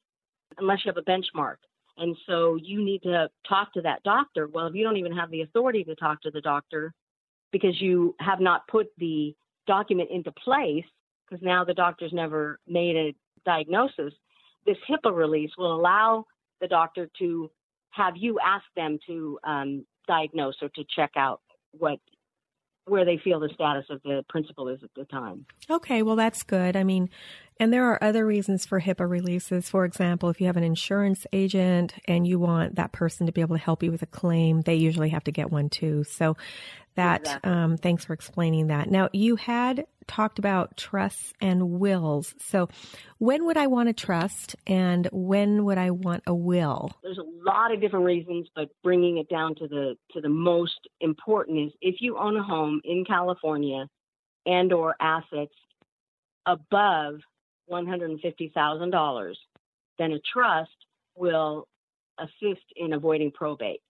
unless 0.58 0.86
you 0.86 0.94
have 0.94 0.98
a 0.98 1.10
benchmark. 1.10 1.56
And 1.98 2.16
so 2.28 2.58
you 2.62 2.84
need 2.84 3.04
to 3.04 3.30
talk 3.48 3.74
to 3.74 3.82
that 3.82 4.04
doctor. 4.04 4.48
Well, 4.48 4.68
if 4.68 4.76
you 4.76 4.84
don't 4.84 4.98
even 4.98 5.16
have 5.16 5.32
the 5.32 5.42
authority 5.42 5.84
to 5.86 5.96
talk 5.96 6.22
to 6.22 6.32
the 6.32 6.42
doctor 6.42 6.94
because 7.52 7.82
you 7.82 8.16
have 8.20 8.40
not 8.40 8.68
put 8.68 8.88
the 8.98 9.34
document 9.66 10.10
into 10.12 10.32
place, 10.32 10.86
because 11.28 11.44
now 11.44 11.64
the 11.64 11.74
doctor's 11.74 12.14
never 12.14 12.60
made 12.68 12.96
a 12.96 13.16
diagnosis, 13.46 14.14
this 14.66 14.78
HIPAA 14.90 15.16
release 15.16 15.52
will 15.58 15.74
allow 15.74 16.26
the 16.62 16.68
doctor 16.68 17.10
to 17.20 17.50
have 17.92 18.18
you 18.18 18.40
ask 18.46 18.66
them 18.76 19.00
to 19.08 19.40
um, 19.44 19.86
diagnose 20.08 20.56
or 20.62 20.70
to 20.70 20.84
check 20.96 21.12
out 21.16 21.42
what 21.72 22.00
where 22.88 23.06
they 23.06 23.18
feel 23.18 23.40
the 23.40 23.50
status 23.54 23.86
of 23.90 24.00
the 24.04 24.24
principal 24.30 24.68
is 24.68 24.80
at 24.84 24.92
the 24.96 25.06
time. 25.06 25.46
Okay, 25.72 26.04
well, 26.04 26.16
that's 26.16 26.44
good. 26.44 26.76
I 26.76 26.84
mean, 26.84 27.10
and 27.58 27.72
there 27.72 27.86
are 27.86 28.04
other 28.04 28.26
reasons 28.26 28.66
for 28.66 28.82
HIPAA 28.82 29.10
releases. 29.10 29.70
For 29.70 29.86
example, 29.86 30.30
if 30.30 30.42
you 30.42 30.48
have 30.48 30.58
an 30.58 30.64
insurance 30.64 31.26
agent 31.32 31.94
and 32.06 32.28
you 32.28 32.38
want 32.38 32.76
that 32.76 32.92
person 32.92 33.28
to 33.28 33.32
be 33.32 33.42
able 33.42 33.56
to 33.56 33.62
help 33.64 33.82
you 33.82 33.92
with 33.92 34.02
a 34.02 34.08
claim, 34.08 34.62
they 34.62 34.76
usually 34.76 35.10
have 35.10 35.24
to 35.26 35.32
get 35.32 35.52
one 35.52 35.70
too. 35.70 36.04
So 36.04 36.36
that, 36.96 37.22
exactly. 37.22 37.52
um, 37.52 37.78
thanks 37.78 38.04
for 38.04 38.14
explaining 38.14 38.68
that. 38.68 38.90
Now, 38.90 39.10
you 39.14 39.38
had 39.38 39.86
talked 40.08 40.38
about 40.38 40.76
trusts 40.76 41.34
and 41.42 41.80
wills. 41.80 42.36
So 42.40 42.70
when 43.20 43.46
would 43.46 43.58
I 43.58 43.68
want 43.68 43.90
a 43.90 43.94
trust 43.94 44.56
and 44.68 45.08
when 45.12 45.64
would 45.64 45.78
I 45.78 45.92
want 45.92 46.24
a 46.28 46.36
will? 46.36 46.92
There's 47.04 47.18
a 47.18 47.50
lot 47.50 47.74
of 47.74 47.80
different 47.80 48.06
reasons, 48.06 48.48
but 48.54 48.70
bringing 48.84 49.18
it 49.18 49.30
down 49.30 49.56
to 49.56 49.68
the, 49.68 49.96
to 50.12 50.22
the 50.22 50.30
most 50.30 50.80
important 51.00 51.68
is 51.68 51.74
if 51.82 51.96
you 52.00 52.18
own 52.18 52.36
a 52.36 52.44
home 52.44 52.82
in 52.84 53.06
California 53.06 53.88
and 54.46 54.72
or 54.74 54.96
assets 55.00 55.54
above 56.46 57.16
$150,000, 57.70 59.34
then 59.98 60.12
a 60.12 60.20
trust 60.32 60.72
will 61.16 61.68
assist 62.20 62.64
in 62.76 62.94
avoiding 62.94 63.32
probate. 63.32 63.82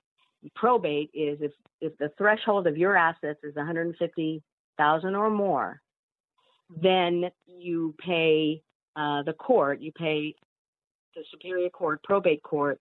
Probate 0.56 1.10
is 1.14 1.40
if 1.42 1.52
if 1.82 1.98
the 1.98 2.12
threshold 2.18 2.68
of 2.68 2.78
your 2.78 2.96
assets 2.96 3.40
is 3.44 3.56
150,000 3.56 5.16
or 5.16 5.30
more, 5.30 5.82
then 6.82 7.26
you 7.48 7.96
pay 8.00 8.62
uh, 8.96 9.24
the 9.24 9.34
court, 9.34 9.82
you 9.82 9.92
pay 9.92 10.34
the 11.16 11.24
superior 11.32 11.70
court, 11.70 12.02
probate 12.04 12.44
court, 12.44 12.80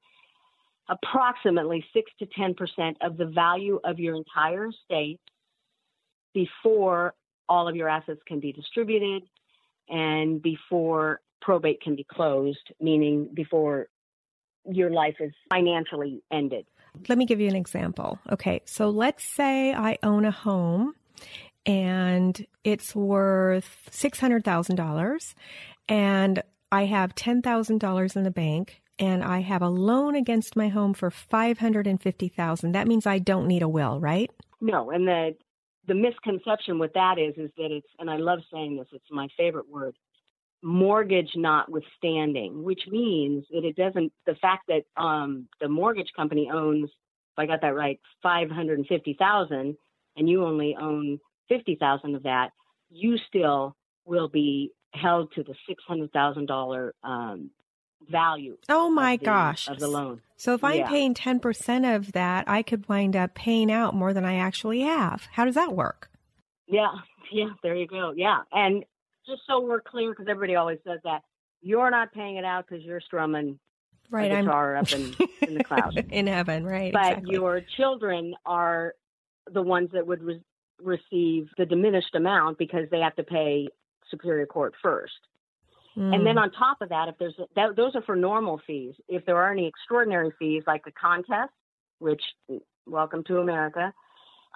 approximately 0.89 1.85
six 1.93 2.11
to 2.19 2.27
10 2.37 2.55
percent 2.55 2.97
of 3.01 3.17
the 3.17 3.27
value 3.27 3.81
of 3.85 3.99
your 3.99 4.15
entire 4.15 4.69
estate 4.69 5.21
before 6.35 7.15
all 7.49 7.67
of 7.69 7.77
your 7.77 7.89
assets 7.89 8.21
can 8.27 8.41
be 8.41 8.53
distributed 8.53 9.23
and 9.89 10.43
before 10.43 11.21
probate 11.41 11.81
can 11.81 11.95
be 11.95 12.05
closed, 12.05 12.73
meaning 12.81 13.29
before 13.33 13.89
your 14.71 14.91
life 14.91 15.17
is 15.21 15.33
financially 15.51 16.23
ended. 16.33 16.67
Let 17.09 17.19
me 17.19 17.27
give 17.27 17.41
you 17.41 17.49
an 17.49 17.57
example. 17.57 18.19
Okay, 18.31 18.63
so 18.65 18.89
let's 18.89 19.25
say 19.35 19.75
I 19.75 19.99
own 20.03 20.25
a 20.25 20.31
home 20.31 20.95
and 21.67 22.47
it's 22.63 22.95
worth 22.95 23.89
$600,000 23.91 25.35
and 25.89 26.43
I 26.73 26.85
have 26.87 27.15
$10,000 27.15 28.17
in 28.17 28.23
the 28.23 28.31
bank 28.31 28.81
and 28.99 29.25
I 29.25 29.41
have 29.41 29.63
a 29.63 29.69
loan 29.69 30.15
against 30.15 30.57
my 30.57 30.69
home 30.69 30.95
for 30.95 31.11
550,000. 31.11 32.73
That 32.73 32.87
means 32.87 33.07
I 33.07 33.19
don't 33.19 33.49
need 33.49 33.63
a 33.63 33.69
will, 33.69 34.01
right? 34.01 34.31
No, 34.61 34.91
and 34.91 35.07
the 35.07 35.37
the 35.87 35.95
misconception 35.95 36.79
with 36.79 36.93
that 36.95 37.19
is 37.19 37.35
is 37.37 37.51
that 37.57 37.71
it's 37.71 37.87
and 37.99 38.11
I 38.11 38.17
love 38.17 38.41
saying 38.53 38.77
this, 38.77 38.89
it's 38.93 39.05
my 39.11 39.29
favorite 39.37 39.69
word 39.69 39.95
mortgage 40.65 41.31
notwithstanding, 41.37 42.65
which 42.65 42.81
means 42.91 43.45
that 43.53 43.65
it 43.65 43.77
doesn't, 43.77 44.13
the 44.27 44.35
fact 44.37 44.65
that 44.69 44.83
um, 44.97 45.47
the 45.61 45.69
mortgage 45.69 46.11
company 46.17 46.49
owns, 46.53 46.87
if 46.87 47.39
I 47.39 47.47
got 47.47 47.61
that 47.61 47.75
right, 47.75 48.01
550,000 48.23 49.77
and 50.17 50.29
you 50.29 50.43
only 50.43 50.75
own 50.81 51.21
50,000 51.51 52.15
of 52.15 52.23
that, 52.23 52.51
you 52.91 53.19
still 53.29 53.77
will 54.07 54.29
be 54.29 54.73
held 54.95 55.33
to 55.35 55.45
the 55.45 55.55
$600,000 55.91 56.91
um, 57.03 57.51
value. 58.09 58.57
Oh 58.69 58.91
my 58.91 59.17
the, 59.17 59.25
gosh. 59.25 59.69
Of 59.69 59.79
the 59.79 59.89
loan. 59.89 60.21
So 60.37 60.55
if 60.55 60.65
I'm 60.65 60.85
paying 60.87 61.15
10% 61.15 61.97
of 61.97 62.13
that, 62.13 62.49
I 62.49 62.63
could 62.63 62.89
wind 62.89 63.17
up 63.17 63.35
paying 63.35 63.71
out 63.71 63.95
more 63.95 64.13
than 64.13 64.25
I 64.25 64.37
actually 64.37 64.83
have. 64.83 65.27
How 65.33 65.45
does 65.45 65.55
that 65.55 65.75
work? 65.75 66.11
Yeah, 66.67 66.93
yeah, 67.33 67.51
there 67.63 67.75
you 67.75 67.87
go. 67.87 68.13
Yeah. 68.17 68.41
And 68.53 68.85
just 69.27 69.43
so 69.47 69.61
we're 69.61 69.81
clear, 69.81 70.11
because 70.11 70.27
everybody 70.29 70.57
always 70.57 70.79
says 70.87 71.01
that, 71.05 71.23
you're 71.63 71.91
not 71.91 72.13
paying 72.13 72.37
it 72.37 72.45
out 72.45 72.67
because 72.69 72.85
you're 72.85 73.01
strumming 73.01 73.59
right, 74.11 74.31
a 74.31 74.35
I'm 74.35 74.45
guitar 74.45 74.77
up 74.77 74.93
in, 74.93 75.15
in 75.41 75.55
the 75.55 75.65
clouds. 75.65 75.97
in 76.11 76.27
heaven, 76.27 76.65
right? 76.65 76.93
But 76.93 77.07
exactly. 77.07 77.35
your 77.35 77.63
children 77.77 78.35
are 78.45 78.95
the 79.51 79.63
ones 79.63 79.91
that 79.93 80.07
would 80.07 80.23
re- 80.23 80.43
receive 80.81 81.49
the 81.57 81.65
diminished 81.67 82.15
amount 82.15 82.59
because 82.59 82.89
they 82.91 83.01
have 83.01 83.17
to 83.17 83.23
pay 83.23 83.69
Superior 84.11 84.47
Court 84.47 84.75
first. 84.83 85.15
And 85.97 86.27
then 86.27 86.37
Mm. 86.37 86.43
on 86.43 86.51
top 86.53 86.83
of 86.83 86.89
that, 86.89 87.09
if 87.09 87.17
there's 87.19 87.39
that, 87.55 87.77
those 87.77 87.95
are 87.95 88.03
for 88.03 88.17
normal 88.17 88.59
fees. 88.67 88.95
If 89.09 89.25
there 89.25 89.37
are 89.37 89.53
any 89.53 89.67
extraordinary 89.67 90.31
fees, 90.39 90.65
like 90.67 90.85
the 90.85 90.93
contest, 90.93 91.53
which 91.99 92.23
welcome 92.87 93.23
to 93.25 93.39
America, 93.39 93.93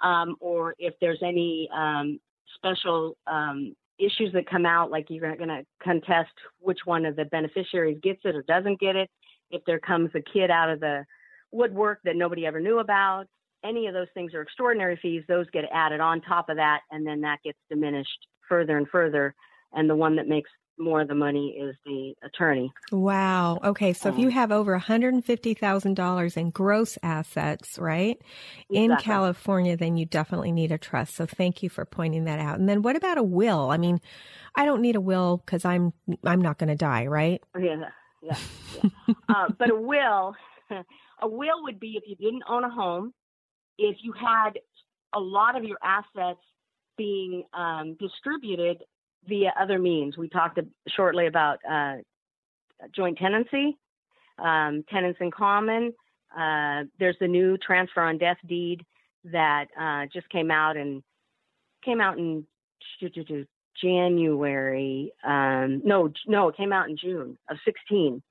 um, 0.03 0.35
or 0.39 0.75
if 0.79 0.93
there's 0.99 1.21
any 1.23 1.69
um, 1.73 2.19
special 2.55 3.17
um, 3.27 3.75
issues 3.97 4.31
that 4.33 4.49
come 4.49 4.65
out, 4.65 4.91
like 4.91 5.07
you're 5.09 5.35
going 5.35 5.49
to 5.49 5.65
contest 5.81 6.31
which 6.59 6.79
one 6.85 7.05
of 7.05 7.15
the 7.15 7.25
beneficiaries 7.25 7.99
gets 8.01 8.21
it 8.25 8.35
or 8.35 8.43
doesn't 8.43 8.79
get 8.79 8.95
it. 8.95 9.09
If 9.51 9.63
there 9.65 9.79
comes 9.79 10.11
a 10.15 10.21
kid 10.21 10.51
out 10.51 10.69
of 10.69 10.79
the 10.79 11.05
woodwork 11.51 11.99
that 12.03 12.15
nobody 12.15 12.45
ever 12.45 12.59
knew 12.59 12.79
about, 12.79 13.25
any 13.63 13.87
of 13.87 13.93
those 13.93 14.07
things 14.13 14.33
are 14.33 14.41
extraordinary 14.41 14.97
fees. 15.01 15.23
Those 15.27 15.49
get 15.51 15.65
added 15.73 15.99
on 15.99 16.21
top 16.21 16.49
of 16.49 16.57
that, 16.57 16.81
and 16.91 17.05
then 17.05 17.21
that 17.21 17.39
gets 17.43 17.57
diminished 17.69 18.27
further 18.47 18.77
and 18.77 18.87
further. 18.87 19.35
And 19.73 19.89
the 19.89 19.95
one 19.95 20.15
that 20.15 20.27
makes 20.27 20.49
more 20.79 21.01
of 21.01 21.07
the 21.07 21.15
money 21.15 21.57
is 21.59 21.75
the 21.85 22.15
attorney. 22.23 22.71
Wow. 22.91 23.59
Okay. 23.63 23.93
So 23.93 24.09
if 24.09 24.15
Um, 24.15 24.21
you 24.21 24.29
have 24.29 24.51
over 24.51 24.77
$150,000 24.79 26.37
in 26.37 26.49
gross 26.51 26.97
assets, 27.03 27.77
right, 27.77 28.17
in 28.69 28.95
California, 28.97 29.75
then 29.77 29.97
you 29.97 30.05
definitely 30.05 30.51
need 30.51 30.71
a 30.71 30.77
trust. 30.77 31.15
So 31.15 31.25
thank 31.25 31.61
you 31.61 31.69
for 31.69 31.85
pointing 31.85 32.23
that 32.25 32.39
out. 32.39 32.59
And 32.59 32.67
then 32.69 32.81
what 32.81 32.95
about 32.95 33.17
a 33.17 33.23
will? 33.23 33.69
I 33.71 33.77
mean, 33.77 33.99
I 34.55 34.65
don't 34.65 34.81
need 34.81 34.95
a 34.95 35.01
will 35.01 35.37
because 35.37 35.65
I'm 35.65 35.93
I'm 36.25 36.41
not 36.41 36.57
going 36.57 36.69
to 36.69 36.75
die, 36.75 37.07
right? 37.07 37.41
Yeah, 37.59 37.75
yeah. 38.21 38.37
yeah. 38.83 39.13
uh, 39.29 39.49
but 39.57 39.69
a 39.69 39.75
will, 39.75 40.35
a 41.21 41.27
will 41.27 41.63
would 41.63 41.79
be 41.79 41.97
if 42.01 42.03
you 42.07 42.15
didn't 42.15 42.43
own 42.49 42.63
a 42.63 42.69
home, 42.69 43.13
if 43.77 43.97
you 44.01 44.13
had 44.13 44.51
a 45.13 45.19
lot 45.19 45.57
of 45.57 45.63
your 45.63 45.77
assets 45.83 46.39
being 46.97 47.43
um, 47.53 47.95
distributed 47.99 48.77
via 49.27 49.53
other 49.59 49.79
means. 49.79 50.17
We 50.17 50.29
talked 50.29 50.59
shortly 50.95 51.27
about 51.27 51.59
uh, 51.69 51.97
joint 52.95 53.17
tenancy, 53.17 53.77
um, 54.37 54.83
tenants 54.89 55.19
in 55.21 55.31
common. 55.31 55.93
Uh, 56.35 56.83
there's 56.99 57.17
the 57.19 57.27
new 57.27 57.57
transfer 57.57 58.01
on 58.01 58.17
death 58.17 58.37
deed 58.47 58.85
that 59.25 59.65
uh, 59.79 60.05
just 60.13 60.29
came 60.29 60.51
out 60.51 60.77
and 60.77 61.03
came 61.83 62.01
out 62.01 62.17
in 62.17 62.45
January. 63.81 65.11
Um, 65.23 65.81
no, 65.83 66.11
no, 66.27 66.49
it 66.49 66.57
came 66.57 66.73
out 66.73 66.89
in 66.89 66.97
June 66.97 67.37
of 67.49 67.57
16. 67.65 68.21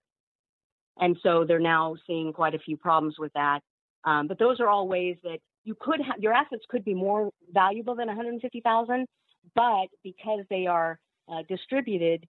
And 1.00 1.16
so 1.22 1.44
they're 1.46 1.60
now 1.60 1.96
seeing 2.06 2.32
quite 2.32 2.54
a 2.54 2.58
few 2.58 2.76
problems 2.76 3.16
with 3.18 3.32
that. 3.34 3.60
Um, 4.04 4.26
but 4.26 4.38
those 4.38 4.60
are 4.60 4.68
all 4.68 4.88
ways 4.88 5.16
that 5.22 5.38
you 5.64 5.76
could 5.78 6.00
have 6.00 6.20
your 6.20 6.32
assets 6.32 6.64
could 6.68 6.84
be 6.84 6.94
more 6.94 7.30
valuable 7.52 7.94
than 7.94 8.06
150,000, 8.06 9.06
but 9.54 9.88
because 10.02 10.40
they 10.50 10.66
are 10.66 10.98
uh, 11.28 11.42
distributed 11.48 12.26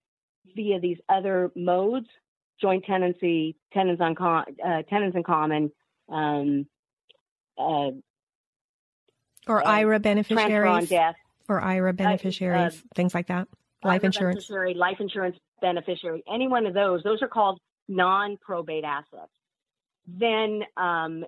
via 0.55 0.79
these 0.79 0.97
other 1.07 1.51
modes, 1.55 2.07
joint 2.61 2.85
tenancy, 2.85 3.55
tenants 3.73 4.01
on 4.01 4.15
com- 4.15 4.45
uh, 4.63 4.83
tenants 4.89 5.15
in 5.15 5.23
common, 5.23 5.71
um, 6.09 6.65
uh, 7.57 7.91
Or 9.47 9.65
Uh, 9.65 9.71
IRA 9.71 9.95
on 9.95 10.01
beneficiaries, 10.01 10.89
death, 10.89 11.15
or 11.47 11.61
IRA 11.61 11.93
beneficiaries, 11.93 12.83
things 12.95 13.13
like 13.13 13.27
that. 13.27 13.47
Life 13.83 14.03
insurance. 14.03 14.35
beneficiary, 14.35 14.73
life 14.73 14.99
insurance 14.99 15.37
beneficiary, 15.61 16.23
any 16.31 16.47
one 16.47 16.65
of 16.65 16.73
those, 16.73 17.01
those 17.03 17.21
are 17.21 17.27
called 17.27 17.59
non-probate 17.87 18.83
assets. 18.83 19.31
Then, 20.05 20.63
um, 20.77 21.25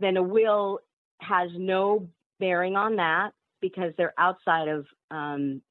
then 0.00 0.16
a 0.16 0.22
will 0.22 0.80
has 1.20 1.50
no 1.54 2.08
bearing 2.40 2.76
on 2.76 2.96
that 2.96 3.32
because 3.60 3.92
they're 3.96 4.14
outside 4.18 4.68
of 4.68 4.86
um, 5.10 5.62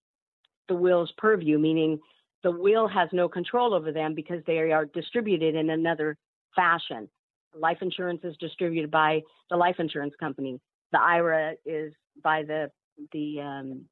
the 0.68 0.76
will's 0.76 1.12
purview, 1.18 1.58
meaning 1.58 2.00
the 2.44 2.52
will 2.52 2.88
has 2.88 3.10
no 3.12 3.28
control 3.28 3.74
over 3.74 3.92
them 3.92 4.14
because 4.14 4.42
they 4.46 4.72
are 4.72 4.86
distributed 4.86 5.56
in 5.56 5.70
another 5.70 6.18
fashion. 6.56 7.10
Life 7.58 7.80
insurance 7.82 8.22
is 8.24 8.36
distributed 8.38 8.92
by 8.92 9.22
the 9.50 9.58
life 9.58 9.78
insurance 9.80 10.14
company. 10.20 10.60
The 10.92 11.00
IRA 11.00 11.54
is 11.66 11.94
by 12.24 12.44
the 12.44 12.70
the 13.12 13.42
um, 13.42 13.86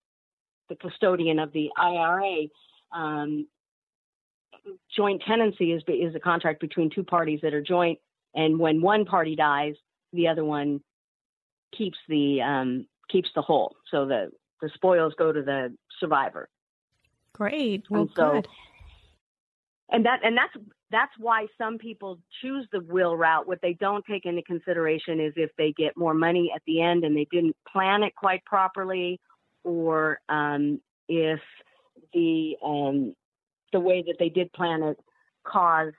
the 0.70 0.76
custodian 0.76 1.40
of 1.40 1.52
the 1.54 1.70
IRA. 1.78 2.44
Um, 2.94 3.48
joint 4.96 5.22
tenancy 5.28 5.72
is 5.72 5.84
is 5.88 6.16
a 6.16 6.20
contract 6.20 6.60
between 6.60 6.90
two 6.90 7.04
parties 7.04 7.40
that 7.44 7.54
are 7.54 7.62
joint, 7.62 8.00
and 8.36 8.60
when 8.60 8.82
one 8.82 9.06
party 9.06 9.36
dies, 9.36 9.76
the 10.12 10.28
other 10.28 10.46
one 10.46 10.82
keeps 11.76 11.98
the 12.08 12.42
um, 12.42 12.86
keeps 13.10 13.30
the 13.36 13.42
whole. 13.42 13.76
So 13.92 14.06
the 14.06 14.32
the 14.62 14.70
spoils 14.74 15.14
go 15.18 15.32
to 15.32 15.42
the 15.42 15.76
survivor. 16.00 16.50
Great. 17.34 17.84
Well, 17.90 18.02
and 18.02 18.12
so, 18.16 18.32
good. 18.34 18.48
and 19.90 20.06
that 20.06 20.20
and 20.24 20.38
that's 20.38 20.54
that's 20.92 21.12
why 21.18 21.48
some 21.58 21.78
people 21.78 22.20
choose 22.42 22.68
the 22.72 22.82
will 22.82 23.18
route. 23.18 23.48
What 23.48 23.60
they 23.62 23.74
don't 23.74 24.06
take 24.06 24.26
into 24.26 24.44
consideration 24.44 25.20
is 25.20 25.34
if 25.36 25.50
they 25.58 25.74
get 25.74 25.98
more 25.98 26.14
money 26.14 26.52
at 26.56 26.62
the 26.68 26.82
end 26.82 27.04
and 27.04 27.18
they 27.18 27.28
didn't 27.32 27.56
plan 27.72 28.04
it 28.04 28.16
quite 28.16 28.46
properly, 28.46 29.20
or 29.64 30.20
um, 30.30 30.80
if 31.10 31.40
the 32.14 32.56
um, 32.64 33.16
the 33.72 33.80
way 33.80 34.04
that 34.06 34.16
they 34.20 34.30
did 34.30 34.52
plan 34.54 34.84
it 34.84 35.00
caused 35.44 35.96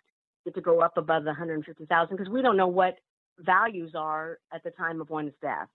it 0.47 0.55
to 0.55 0.61
go 0.61 0.81
up 0.81 0.97
above 0.97 1.25
the 1.25 1.31
150,000 1.31 2.17
because 2.17 2.31
we 2.31 2.43
don't 2.43 2.57
know 2.57 2.69
what 2.69 2.99
values 3.41 3.93
are 3.95 4.39
at 4.53 4.63
the 4.63 4.71
time 4.71 5.01
of 5.01 5.11
one's 5.11 5.33
death. 5.41 5.69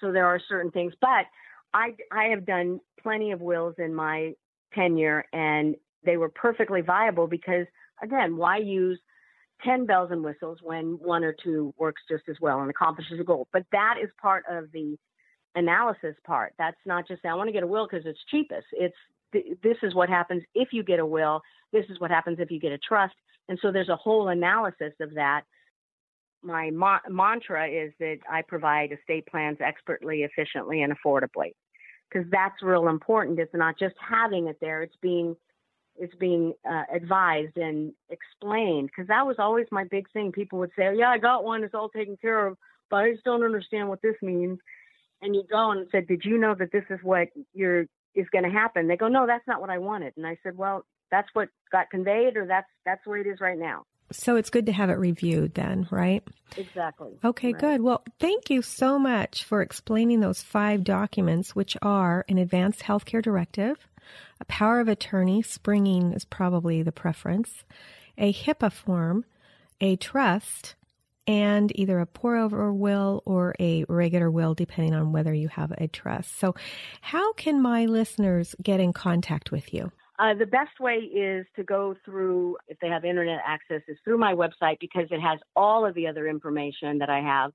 So 0.00 0.12
there 0.12 0.26
are 0.26 0.40
certain 0.48 0.70
things, 0.70 0.92
but 1.00 1.26
I 1.74 1.94
I 2.12 2.24
have 2.26 2.46
done 2.46 2.80
plenty 3.02 3.32
of 3.32 3.40
wills 3.40 3.74
in 3.78 3.94
my 3.94 4.32
tenure 4.74 5.24
and 5.32 5.76
they 6.04 6.16
were 6.16 6.28
perfectly 6.28 6.80
viable 6.80 7.26
because 7.26 7.66
again, 8.02 8.36
why 8.36 8.58
use 8.58 9.00
10 9.64 9.86
bells 9.86 10.10
and 10.10 10.22
whistles 10.22 10.58
when 10.62 10.98
one 11.00 11.24
or 11.24 11.34
two 11.42 11.74
works 11.78 12.02
just 12.10 12.24
as 12.28 12.36
well 12.40 12.60
and 12.60 12.70
accomplishes 12.70 13.18
a 13.20 13.24
goal? 13.24 13.48
But 13.52 13.64
that 13.72 13.96
is 14.02 14.10
part 14.20 14.44
of 14.50 14.70
the 14.72 14.96
analysis 15.54 16.14
part. 16.26 16.52
That's 16.58 16.76
not 16.84 17.08
just 17.08 17.24
I 17.24 17.34
want 17.34 17.48
to 17.48 17.52
get 17.52 17.62
a 17.62 17.66
will 17.66 17.88
because 17.90 18.06
it's 18.06 18.20
cheapest. 18.30 18.66
It's 18.72 18.96
th- 19.32 19.58
this 19.62 19.76
is 19.82 19.94
what 19.94 20.08
happens 20.08 20.42
if 20.54 20.68
you 20.72 20.82
get 20.82 21.00
a 21.00 21.06
will. 21.06 21.40
This 21.72 21.86
is 21.88 21.98
what 21.98 22.10
happens 22.10 22.38
if 22.40 22.50
you 22.50 22.60
get 22.60 22.72
a 22.72 22.78
trust. 22.78 23.14
And 23.48 23.58
so 23.62 23.72
there's 23.72 23.88
a 23.88 23.96
whole 23.96 24.28
analysis 24.28 24.92
of 25.00 25.14
that. 25.14 25.42
My 26.42 26.70
ma- 26.70 27.00
mantra 27.08 27.68
is 27.68 27.92
that 27.98 28.18
I 28.30 28.42
provide 28.42 28.92
estate 28.92 29.26
plans 29.26 29.58
expertly, 29.60 30.22
efficiently, 30.22 30.82
and 30.82 30.92
affordably, 30.92 31.52
because 32.08 32.28
that's 32.30 32.62
real 32.62 32.88
important. 32.88 33.38
It's 33.38 33.54
not 33.54 33.78
just 33.78 33.94
having 33.98 34.46
it 34.46 34.58
there; 34.60 34.82
it's 34.82 34.96
being 35.00 35.36
it's 35.98 36.14
being 36.16 36.52
uh, 36.68 36.84
advised 36.94 37.56
and 37.56 37.92
explained. 38.10 38.88
Because 38.88 39.08
that 39.08 39.26
was 39.26 39.36
always 39.38 39.66
my 39.70 39.84
big 39.84 40.10
thing. 40.12 40.32
People 40.32 40.58
would 40.58 40.72
say, 40.76 40.94
"Yeah, 40.94 41.10
I 41.10 41.18
got 41.18 41.44
one; 41.44 41.64
it's 41.64 41.74
all 41.74 41.88
taken 41.88 42.16
care 42.16 42.46
of," 42.46 42.56
but 42.90 42.96
I 42.96 43.12
just 43.12 43.24
don't 43.24 43.44
understand 43.44 43.88
what 43.88 44.02
this 44.02 44.16
means. 44.22 44.58
And 45.22 45.34
you 45.34 45.42
go 45.50 45.70
and 45.70 45.88
said, 45.90 46.06
"Did 46.06 46.24
you 46.24 46.38
know 46.38 46.54
that 46.54 46.72
this 46.72 46.84
is 46.90 47.00
what 47.02 47.28
you're 47.54 47.86
is 48.14 48.28
going 48.30 48.44
to 48.44 48.50
happen?" 48.50 48.86
They 48.88 48.96
go, 48.96 49.08
"No, 49.08 49.26
that's 49.26 49.46
not 49.46 49.60
what 49.60 49.70
I 49.70 49.78
wanted." 49.78 50.14
And 50.16 50.26
I 50.26 50.38
said, 50.42 50.56
"Well, 50.56 50.84
that's 51.10 51.28
what 51.32 51.48
got 51.72 51.90
conveyed, 51.90 52.36
or 52.36 52.46
that's 52.46 52.68
that's 52.84 53.06
where 53.06 53.18
it 53.18 53.26
is 53.26 53.40
right 53.40 53.58
now." 53.58 53.84
So 54.12 54.36
it's 54.36 54.50
good 54.50 54.66
to 54.66 54.72
have 54.72 54.90
it 54.90 54.94
reviewed 54.94 55.54
then, 55.54 55.88
right? 55.90 56.22
Exactly. 56.56 57.18
Okay, 57.24 57.52
Right. 57.52 57.60
good. 57.60 57.80
Well, 57.82 58.04
thank 58.20 58.50
you 58.50 58.62
so 58.62 58.98
much 58.98 59.44
for 59.44 59.62
explaining 59.62 60.20
those 60.20 60.42
five 60.42 60.84
documents, 60.84 61.56
which 61.56 61.76
are 61.82 62.24
an 62.28 62.38
advanced 62.38 62.80
healthcare 62.80 63.22
directive, 63.22 63.76
a 64.40 64.44
power 64.44 64.80
of 64.80 64.88
attorney, 64.88 65.42
springing 65.42 66.12
is 66.12 66.24
probably 66.24 66.82
the 66.82 66.92
preference, 66.92 67.64
a 68.16 68.32
HIPAA 68.32 68.72
form, 68.72 69.24
a 69.80 69.96
trust, 69.96 70.74
and 71.26 71.72
either 71.78 71.98
a 71.98 72.06
pour 72.06 72.36
over 72.36 72.72
will 72.72 73.22
or 73.24 73.54
a 73.58 73.84
regular 73.88 74.30
will, 74.30 74.54
depending 74.54 74.94
on 74.94 75.12
whether 75.12 75.34
you 75.34 75.48
have 75.48 75.72
a 75.72 75.88
trust. 75.88 76.38
So, 76.38 76.54
how 77.00 77.32
can 77.32 77.60
my 77.60 77.86
listeners 77.86 78.54
get 78.62 78.78
in 78.78 78.92
contact 78.92 79.50
with 79.50 79.74
you? 79.74 79.90
Uh, 80.18 80.32
the 80.34 80.46
best 80.46 80.80
way 80.80 80.94
is 80.94 81.46
to 81.56 81.62
go 81.62 81.94
through, 82.04 82.56
if 82.68 82.78
they 82.80 82.88
have 82.88 83.04
internet 83.04 83.40
access, 83.46 83.82
is 83.86 83.98
through 84.02 84.16
my 84.16 84.32
website 84.32 84.78
because 84.80 85.06
it 85.10 85.20
has 85.20 85.38
all 85.54 85.84
of 85.84 85.94
the 85.94 86.06
other 86.06 86.26
information 86.26 86.98
that 86.98 87.10
I 87.10 87.20
have. 87.20 87.52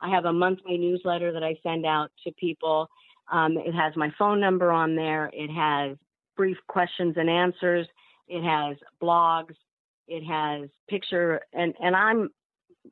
I 0.00 0.08
have 0.08 0.24
a 0.24 0.32
monthly 0.32 0.78
newsletter 0.78 1.32
that 1.32 1.42
I 1.42 1.56
send 1.62 1.84
out 1.84 2.10
to 2.24 2.32
people. 2.32 2.88
Um, 3.30 3.58
it 3.58 3.74
has 3.74 3.94
my 3.96 4.10
phone 4.18 4.40
number 4.40 4.72
on 4.72 4.96
there. 4.96 5.30
It 5.34 5.50
has 5.50 5.96
brief 6.36 6.56
questions 6.68 7.14
and 7.18 7.28
answers. 7.28 7.86
It 8.26 8.42
has 8.42 8.76
blogs. 9.02 9.54
It 10.06 10.24
has 10.24 10.70
picture, 10.88 11.40
and 11.52 11.74
and 11.82 11.94
I'm 11.94 12.30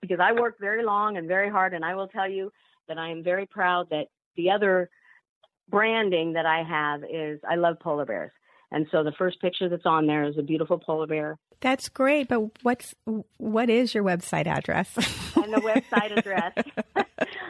because 0.02 0.18
I 0.20 0.32
work 0.32 0.56
very 0.60 0.84
long 0.84 1.16
and 1.16 1.26
very 1.26 1.48
hard, 1.48 1.72
and 1.72 1.82
I 1.82 1.94
will 1.94 2.08
tell 2.08 2.28
you 2.28 2.52
that 2.88 2.98
I 2.98 3.08
am 3.08 3.22
very 3.24 3.46
proud 3.46 3.88
that 3.88 4.08
the 4.36 4.50
other 4.50 4.90
branding 5.70 6.34
that 6.34 6.44
I 6.44 6.62
have 6.62 7.02
is 7.04 7.40
I 7.48 7.54
love 7.54 7.80
polar 7.80 8.04
bears. 8.04 8.32
And 8.70 8.86
so 8.90 9.04
the 9.04 9.12
first 9.12 9.40
picture 9.40 9.68
that's 9.68 9.84
on 9.86 10.06
there 10.06 10.24
is 10.24 10.38
a 10.38 10.42
beautiful 10.42 10.78
polar 10.78 11.06
bear. 11.06 11.38
That's 11.60 11.88
great, 11.88 12.26
but 12.28 12.62
what's 12.62 12.94
what 13.38 13.70
is 13.70 13.94
your 13.94 14.04
website 14.04 14.46
address? 14.46 14.94
and 15.36 15.52
the 15.52 15.60
website 15.60 16.16
address. 16.16 16.52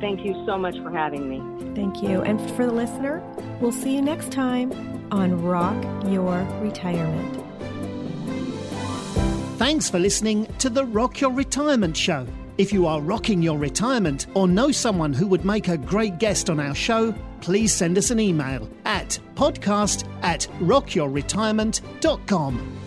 Thank 0.00 0.24
you 0.24 0.34
so 0.46 0.56
much 0.56 0.76
for 0.78 0.90
having 0.90 1.28
me. 1.28 1.42
Thank 1.74 2.02
you. 2.02 2.22
And 2.22 2.40
for 2.52 2.64
the 2.64 2.72
listener, 2.72 3.20
we'll 3.60 3.72
see 3.72 3.96
you 3.96 4.02
next 4.02 4.30
time 4.30 4.72
on 5.10 5.42
Rock 5.42 5.82
Your 6.06 6.46
Retirement. 6.60 7.47
Thanks 9.58 9.90
for 9.90 9.98
listening 9.98 10.46
to 10.58 10.70
the 10.70 10.84
Rock 10.84 11.20
Your 11.20 11.32
Retirement 11.32 11.96
Show. 11.96 12.24
If 12.58 12.72
you 12.72 12.86
are 12.86 13.00
rocking 13.00 13.42
your 13.42 13.58
retirement 13.58 14.28
or 14.34 14.46
know 14.46 14.70
someone 14.70 15.12
who 15.12 15.26
would 15.26 15.44
make 15.44 15.66
a 15.66 15.76
great 15.76 16.20
guest 16.20 16.48
on 16.48 16.60
our 16.60 16.76
show, 16.76 17.12
please 17.40 17.72
send 17.72 17.98
us 17.98 18.12
an 18.12 18.20
email 18.20 18.70
at 18.84 19.18
podcast 19.34 20.08
at 20.22 20.42
rockyourretirement.com. 20.60 22.77